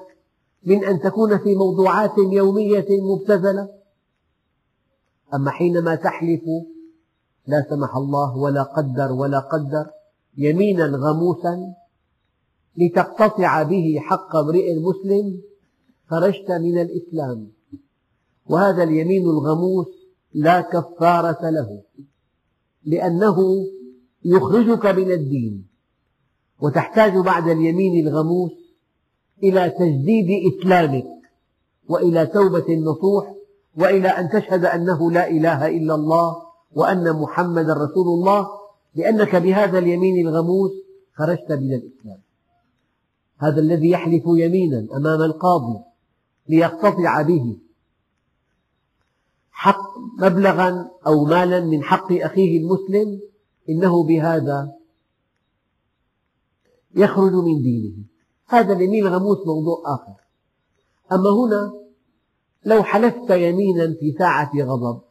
من 0.64 0.86
أن 0.86 1.00
تكون 1.00 1.38
في 1.38 1.56
موضوعات 1.56 2.18
يومية 2.18 2.88
مبتذلة. 2.90 3.83
أما 5.34 5.52
حينما 5.52 5.96
تحلف 5.96 6.42
لا 7.48 7.66
سمح 7.70 7.96
الله 7.96 8.38
ولا 8.38 8.64
قدر 8.64 9.12
ولا 9.12 9.40
قدر 9.40 9.86
يمينا 10.38 10.86
غموسا 10.86 11.74
لتقتطع 12.78 13.64
به 13.64 14.00
حق 14.00 14.36
امرئ 14.36 14.80
مسلم 14.80 15.42
خرجت 16.08 16.52
من 16.52 16.82
الإسلام. 16.82 17.52
وهذا 18.46 18.84
اليمين 18.84 19.24
الغموس 19.24 19.88
لا 20.34 20.62
كفارة 20.62 21.50
له 21.50 21.82
لأنه 22.86 23.38
يخرجك 24.26 24.86
من 24.86 25.12
الدين. 25.12 25.68
وتحتاج 26.62 27.18
بعد 27.18 27.48
اليمين 27.48 28.08
الغموس 28.08 28.52
إلى 29.44 29.70
تجديد 29.70 30.54
إسلامك 30.54 31.06
وإلى 31.90 32.26
توبة 32.26 32.76
نصوح 32.76 33.34
وإلى 33.78 34.08
أن 34.08 34.30
تشهد 34.30 34.66
أنه 34.66 35.12
لا 35.12 35.30
إله 35.30 35.68
إلا 35.68 35.96
الله 35.96 36.44
وأن 36.72 37.14
محمدا 37.14 37.74
رسول 37.74 38.08
الله 38.08 38.48
لأنك 38.96 39.36
بهذا 39.36 39.78
اليمين 39.80 40.28
الغموس 40.28 40.72
خرجت 41.16 41.52
من 41.52 41.74
الإسلام. 41.74 42.20
هذا 43.38 43.60
الذي 43.60 43.90
يحلف 43.90 44.24
يمينا 44.26 44.88
أمام 44.98 45.22
القاضي 45.22 45.80
ليقتطع 46.50 47.22
به 47.22 47.58
حق 49.52 49.98
مبلغا 50.20 50.90
أو 51.08 51.26
مالا 51.26 51.60
من 51.60 51.84
حق 51.84 52.12
أخيه 52.12 52.60
المسلم 52.60 53.20
إنه 53.70 54.04
بهذا 54.04 54.72
يخرج 56.96 57.34
من 57.34 57.62
دينه. 57.62 57.94
هذا 58.48 58.74
اليمين 58.74 59.08
الغموس 59.08 59.38
موضوع 59.48 59.84
آخر. 59.86 60.16
أما 61.12 61.30
هنا 61.30 61.83
لو 62.66 62.84
حلفت 62.84 63.30
يمينا 63.30 63.96
في 64.00 64.16
ساعة 64.20 64.52
غضب. 64.56 65.02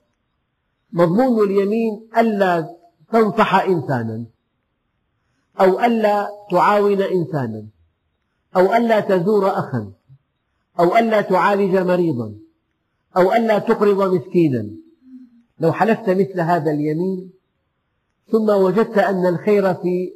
مضمون 0.93 1.51
اليمين 1.51 2.09
ألا 2.19 2.77
تنصح 3.13 3.55
إنسانا. 3.55 4.25
أو 5.61 5.81
ألا 5.81 6.29
تعاون 6.51 7.03
إنسانا. 7.03 7.67
أو 8.57 8.75
ألا 8.75 9.01
تزور 9.01 9.49
أخا. 9.49 9.93
أو 10.81 10.97
ألا 10.97 11.21
تعالج 11.21 11.77
مريضا. 11.77 12.35
أو 13.17 13.33
ألا 13.33 13.59
تقرض 13.59 14.15
مسكينا. 14.15 14.71
لو 15.61 15.73
حلفت 15.73 16.11
مثل 16.11 16.41
هذا 16.41 16.71
اليمين 16.71 17.31
ثم 18.33 18.49
وجدت 18.49 18.99
أن 18.99 19.27
الخير 19.27 19.75
في 19.75 20.13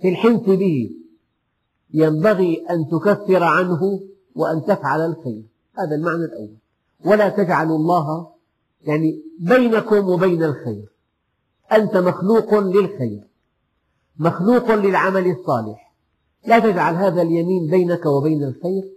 في 0.00 0.08
الحنث 0.08 0.44
به. 0.44 0.90
ينبغي 1.94 2.66
أن 2.70 2.88
تكفر 2.88 3.42
عنه 3.42 4.00
وأن 4.34 4.64
تفعل 4.64 5.00
الخير. 5.00 5.42
هذا 5.78 5.94
المعنى 5.94 6.24
الأول. 6.24 6.56
ولا 7.04 7.28
تجعلوا 7.28 7.76
الله 7.76 8.28
يعني 8.82 9.22
بينكم 9.40 10.08
وبين 10.08 10.44
الخير. 10.44 10.88
أنت 11.72 11.96
مخلوق 11.96 12.54
للخير. 12.54 13.28
مخلوق 14.18 14.74
للعمل 14.74 15.30
الصالح. 15.30 15.94
لا 16.46 16.58
تجعل 16.58 16.94
هذا 16.94 17.22
اليمين 17.22 17.70
بينك 17.70 18.06
وبين 18.06 18.44
الخير. 18.44 18.92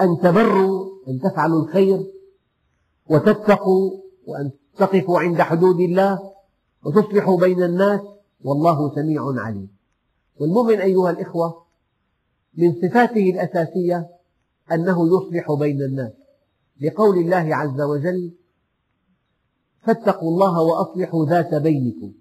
أن 0.00 0.18
تبروا 0.22 0.90
أن 1.08 1.20
تفعلوا 1.20 1.62
الخير. 1.62 2.06
وتتقوا 3.10 3.90
وأن 4.26 4.50
تقفوا 4.76 5.20
عند 5.20 5.42
حدود 5.42 5.80
الله. 5.80 6.32
وتصلحوا 6.84 7.40
بين 7.40 7.62
الناس. 7.62 8.00
والله 8.44 8.94
سميع 8.94 9.22
عليم. 9.36 9.68
والمؤمن 10.40 10.80
أيها 10.80 11.10
الإخوة 11.10 11.62
من 12.56 12.74
صفاته 12.82 13.30
الأساسية 13.30 14.19
أنه 14.72 15.06
يصلح 15.06 15.52
بين 15.52 15.82
الناس. 15.82 16.12
لقول 16.80 17.18
الله 17.18 17.56
عز 17.56 17.80
وجل 17.80 18.32
فاتقوا 19.82 20.30
الله 20.30 20.60
وأصلحوا 20.62 21.26
ذات 21.26 21.54
بينكم. 21.54 22.12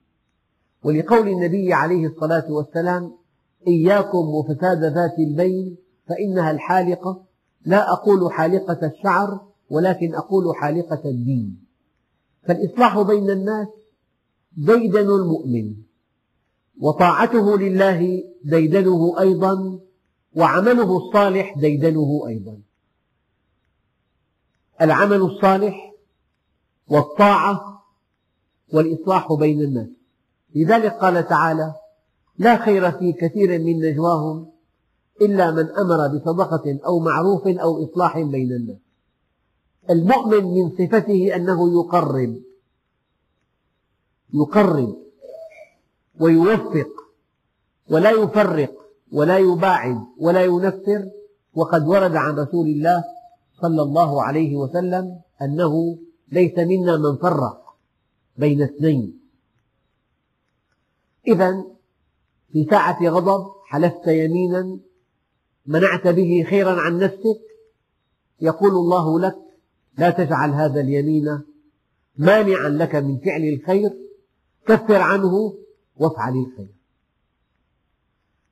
ولقول 0.84 1.28
النبي 1.28 1.74
عليه 1.74 2.08
الصلاة 2.08 2.52
والسلام 2.52 3.12
إياكم 3.68 4.18
وفساد 4.18 4.84
ذات 4.84 5.20
البين 5.20 5.78
فإنها 6.08 6.52
الحالقة. 6.52 7.24
لا 7.66 7.94
أقول 7.94 8.32
حالقة 8.32 8.88
الشعر 8.88 9.42
ولكن 9.70 10.16
أقول 10.16 10.56
حالقة 10.56 11.02
الدين. 11.06 11.64
فالإصلاح 12.48 13.02
بين 13.02 13.30
الناس 13.30 13.68
ديدن 14.58 15.10
المؤمن 15.10 15.76
وطاعته 16.80 17.58
لله 17.58 18.24
ديدنه 18.44 19.20
أيضا 19.20 19.80
وعمله 20.36 20.98
الصالح 20.98 21.58
ديدنه 21.58 22.24
أيضا. 22.28 22.58
العمل 24.82 25.22
الصالح 25.22 25.94
والطاعة 26.88 27.84
والإصلاح 28.74 29.34
بين 29.34 29.62
الناس. 29.62 29.90
لذلك 30.56 30.94
قال 30.94 31.28
تعالى 31.28 31.74
لا 32.38 32.66
خير 32.66 32.92
في 32.92 33.14
كثير 33.14 33.60
من 33.60 33.80
نجواهم 33.80 34.52
إلا 35.22 35.52
من 35.52 35.70
أمر 35.70 36.08
بصدقة 36.08 36.80
أو 36.86 37.00
معروف 37.00 37.48
أو 37.48 37.84
إصلاح 37.86 38.20
بين 38.20 38.52
الناس. 38.52 38.78
المؤمن 39.90 40.44
من 40.44 40.70
صفته 40.70 41.36
أنه 41.36 41.74
يقرب 41.74 42.42
يقرب 44.34 44.98
ويوفق 46.20 46.90
ولا 47.90 48.12
يفرق 48.12 48.89
ولا 49.12 49.38
يباعد 49.38 49.98
ولا 50.18 50.44
ينفر. 50.44 51.10
وقد 51.54 51.88
ورد 51.88 52.16
عن 52.16 52.36
رسول 52.36 52.68
الله 52.68 53.04
صلى 53.62 53.82
الله 53.82 54.24
عليه 54.24 54.56
وسلم 54.56 55.20
أنه 55.42 55.98
ليس 56.32 56.58
منا 56.58 56.98
من 56.98 57.18
فرق 57.18 57.76
بين 58.38 58.62
اثنين. 58.62 59.20
إذا 61.28 61.64
في 62.52 62.68
ساعة 62.70 63.10
غضب 63.10 63.48
حلفت 63.66 64.08
يمينا 64.08 64.80
منعت 65.66 66.08
به 66.08 66.46
خيرا 66.50 66.82
عن 66.82 66.98
نفسك 66.98 67.42
يقول 68.42 68.72
الله 68.72 69.20
لك 69.20 69.36
لا 69.98 70.10
تجعل 70.10 70.50
هذا 70.50 70.82
اليمين 70.82 71.42
مانعا 72.18 72.70
لك 72.70 72.96
من 72.96 73.18
فعل 73.20 73.44
الخير 73.44 73.90
كفر 74.68 75.02
عنه 75.02 75.54
وافعل 75.96 76.34
الخير. 76.34 76.79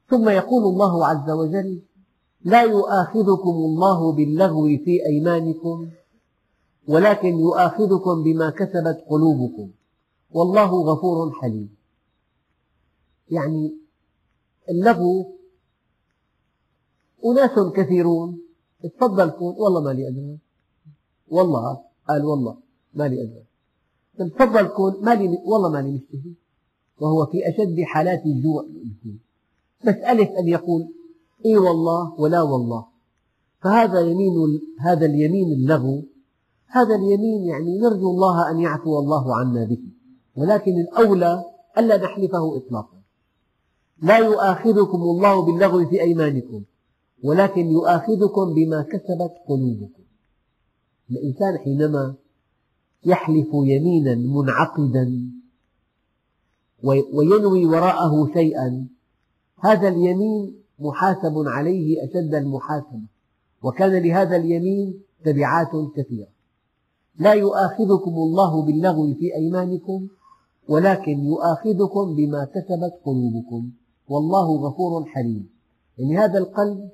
ثم 0.10 0.30
يقول 0.30 0.64
الله 0.64 1.08
عز 1.08 1.30
وجل 1.30 1.82
لا 2.42 2.62
يؤاخذكم 2.62 3.50
الله 3.50 4.12
باللغو 4.12 4.64
في 4.66 5.06
أيمانكم 5.06 5.90
ولكن 6.88 7.40
يؤاخذكم 7.40 8.24
بما 8.24 8.50
كسبت 8.50 9.04
قلوبكم. 9.10 9.72
والله 10.32 10.72
غفور 10.84 11.32
حليم. 11.32 11.76
يعني 13.32 13.78
اللغو 14.70 15.38
أناس 17.26 17.74
كثيرون 17.74 18.42
تفضل 18.84 19.30
كون 19.30 19.56
والله 19.58 19.82
ما 19.82 19.90
لي 19.90 20.08
أدرى 20.08 20.38
والله 21.28 21.82
قال 22.08 22.26
والله 22.26 22.58
ما 22.94 23.08
لي 23.08 23.24
أدرى 23.24 23.44
تفضل 24.30 24.68
كون 24.68 24.94
ما 25.02 25.16
لي 25.16 25.28
والله 25.46 25.70
ما 25.70 25.82
لي 25.82 25.92
مشتهي 25.92 26.34
وهو 27.00 27.26
في 27.26 27.50
أشد 27.50 27.82
حالات 27.82 28.26
الجوع. 28.26 28.66
مسألة 29.84 30.40
أن 30.40 30.48
يقول 30.48 30.94
إي 31.46 31.58
والله 31.58 32.14
ولا 32.20 32.42
والله. 32.42 32.86
فهذا 33.62 34.00
يمين 34.00 34.34
هذا 34.80 35.06
اليمين 35.06 35.54
اللغو 35.54 36.04
هذا 36.68 36.96
اليمين 36.96 37.46
يعني 37.46 37.80
نرجو 37.80 38.10
الله 38.12 38.52
أن 38.52 38.60
يعفو 38.60 39.00
الله 39.00 39.36
عنا 39.36 39.66
به. 39.66 39.84
ولكن 40.36 40.72
الأولى 40.72 41.44
ألا 41.78 41.98
نحلفه 41.98 42.58
إطلاقا. 42.58 43.02
لا 44.02 44.18
يؤاخذكم 44.18 45.02
الله 45.02 45.46
باللغو 45.46 45.86
في 45.86 46.02
أيمانكم 46.02 46.64
ولكن 47.24 47.72
يؤاخذكم 47.72 48.54
بما 48.54 48.82
كسبت 48.82 49.32
قلوبكم. 49.48 50.04
الإنسان 51.12 51.58
حينما 51.58 52.16
يحلف 53.06 53.48
يمينا 53.54 54.16
منعقدا 54.16 55.32
وينوي 56.84 57.66
وراءه 57.66 58.34
شيئا 58.34 58.88
هذا 59.60 59.88
اليمين 59.88 60.64
محاسب 60.80 61.44
عليه 61.48 62.04
أشد 62.04 62.36
المحاسبة 62.36 63.08
وكان 63.64 64.04
لهذا 64.04 64.36
اليمين 64.36 65.02
تبعات 65.26 65.72
كثيرة. 65.96 66.28
لا 67.20 67.34
يؤاخذكم 67.34 68.12
الله 68.12 68.66
باللغو 68.66 69.14
في 69.14 69.36
أيمانكم 69.36 70.08
ولكن 70.68 71.26
يؤاخذكم 71.26 72.16
بما 72.16 72.46
كسبت 72.46 72.94
قلوبكم. 73.06 73.72
والله 74.10 74.68
غفور 74.68 75.06
حليم. 75.06 75.50
يعني 75.98 76.18
هذا 76.18 76.38
القلب 76.38 76.90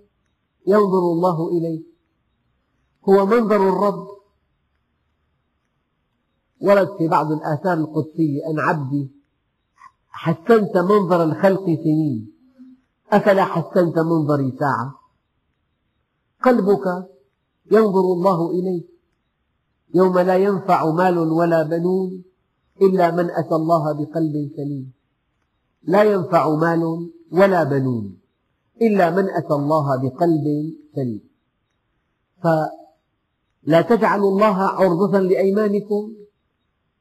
ينظر 0.68 1.00
الله 1.00 1.50
إليه. 1.50 1.82
هو 3.10 3.26
منظر 3.26 3.70
الرب. 3.70 4.08
ورد 6.62 6.98
في 6.98 7.08
بعض 7.08 7.32
الآثار 7.32 7.74
القدسية 7.74 8.50
أن 8.50 8.60
عبدي 8.60 9.12
حسنت 10.10 10.78
منظر 10.78 11.24
الخلق 11.24 11.66
سنين. 11.66 12.33
أفلا 13.14 13.46
حسنت 13.46 14.00
منظري 14.00 14.58
ساعة؟ 14.60 15.00
قلبك 16.44 16.86
ينظر 17.72 18.06
الله 18.16 18.52
إليه 18.52 18.84
يوم 19.94 20.20
لا 20.20 20.38
ينفع 20.38 20.92
مال 20.92 21.18
ولا 21.18 21.64
بنون 21.64 22.24
إلا 22.82 23.12
من 23.12 23.30
أتى 23.32 23.56
الله 23.56 23.94
بقلب 23.94 24.52
سليم. 24.56 24.94
لا 25.84 26.04
ينفع 26.04 26.56
مال 26.56 27.12
ولا 27.32 27.64
بنون 27.64 28.18
إلا 28.82 29.10
من 29.10 29.30
أتى 29.30 29.54
الله 29.54 29.86
بقلب 30.02 30.46
سليم. 30.96 31.30
فلا 32.44 33.82
تجعلوا 33.82 34.32
الله 34.32 34.58
عرضة 34.58 35.20
لأيمانكم. 35.20 36.14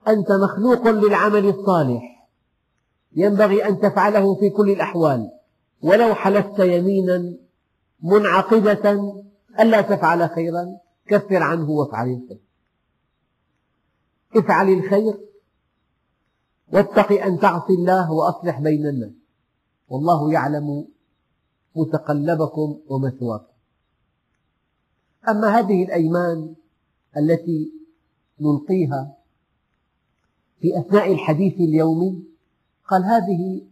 أنت 0.09 0.33
مخلوق 0.33 0.89
للعمل 0.89 1.49
الصالح. 1.49 2.29
ينبغي 3.17 3.69
أن 3.69 3.81
تفعله 3.81 4.35
في 4.35 4.51
كل 4.51 4.71
الأحوال. 4.71 5.31
ولو 5.83 6.15
حلفت 6.15 6.59
يمينا 6.59 7.37
منعقدة 8.03 9.15
ألا 9.61 9.81
تفعل 9.81 10.31
خيرا 10.31 10.79
كفر 11.07 11.43
عنه 11.43 11.71
وافعل 11.71 12.09
الخير. 12.09 12.41
افعل 14.37 14.69
الخير 14.69 15.21
واتق 16.73 17.13
أن 17.13 17.39
تعصي 17.39 17.73
الله 17.73 18.13
وأصلح 18.13 18.61
بين 18.61 18.87
الناس. 18.87 19.13
والله 19.89 20.33
يعلم 20.33 20.89
متقلبكم 21.77 22.81
ومثواكم. 22.89 23.53
أما 25.29 25.59
هذه 25.59 25.85
الأيمان 25.85 26.55
التي 27.17 27.73
نلقيها 28.41 29.17
في 30.61 30.79
أثناء 30.79 31.13
الحديث 31.13 31.55
اليومي 31.55 32.25
قال 32.89 33.05
هذه 33.05 33.72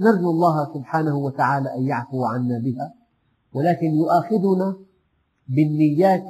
نرجو 0.00 0.30
الله 0.30 0.74
سبحانه 0.74 1.16
وتعالى 1.16 1.74
أن 1.76 1.86
يعفو 1.86 2.24
عنا 2.24 2.58
بها 2.58 2.94
ولكن 3.54 3.86
يؤاخذنا 3.86 4.76
بالنيات 5.48 6.28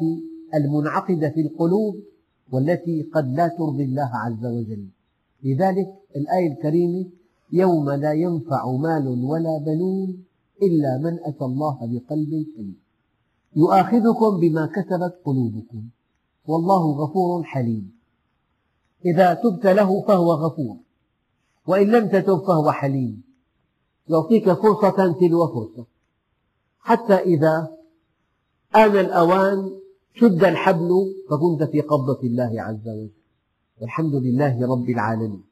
المنعقدة 0.54 1.30
في 1.30 1.40
القلوب 1.40 1.96
والتي 2.52 3.02
قد 3.14 3.28
لا 3.28 3.48
ترضي 3.48 3.84
الله 3.84 4.10
عز 4.14 4.46
وجل. 4.46 4.88
لذلك 5.44 5.86
الآية 6.16 6.52
الكريمة 6.52 7.06
يوم 7.52 7.90
لا 7.90 8.12
ينفع 8.12 8.72
مال 8.72 9.24
ولا 9.24 9.58
بنون 9.66 10.24
إلا 10.62 10.98
من 10.98 11.18
أتى 11.24 11.44
الله 11.44 11.78
بقلب 11.80 12.46
سليم. 12.56 12.80
يؤاخذكم 13.56 14.40
بما 14.40 14.66
كسبت 14.66 15.14
قلوبكم. 15.24 15.82
والله 16.46 16.92
غفور 16.92 17.42
حليم. 17.42 17.92
إذا 19.04 19.34
تبت 19.34 19.66
له 19.66 20.02
فهو 20.02 20.32
غفور 20.32 20.76
وإن 21.66 21.86
لم 21.86 22.08
تتب 22.08 22.38
فهو 22.38 22.70
حليم. 22.70 23.28
يعطيك 24.11 24.52
فرصة 24.52 25.12
تلو 25.20 25.46
فرصة. 25.46 25.86
حتى 26.80 27.14
إذا 27.14 27.76
آن 28.76 28.96
الأوان 28.96 29.70
شد 30.14 30.44
الحبل 30.44 30.90
فكنت 31.30 31.70
في 31.70 31.80
قبضة 31.80 32.20
الله 32.22 32.62
عز 32.62 32.88
وجل. 32.88 33.11
والحمد 33.80 34.14
لله 34.14 34.66
رب 34.72 34.88
العالمين. 34.88 35.47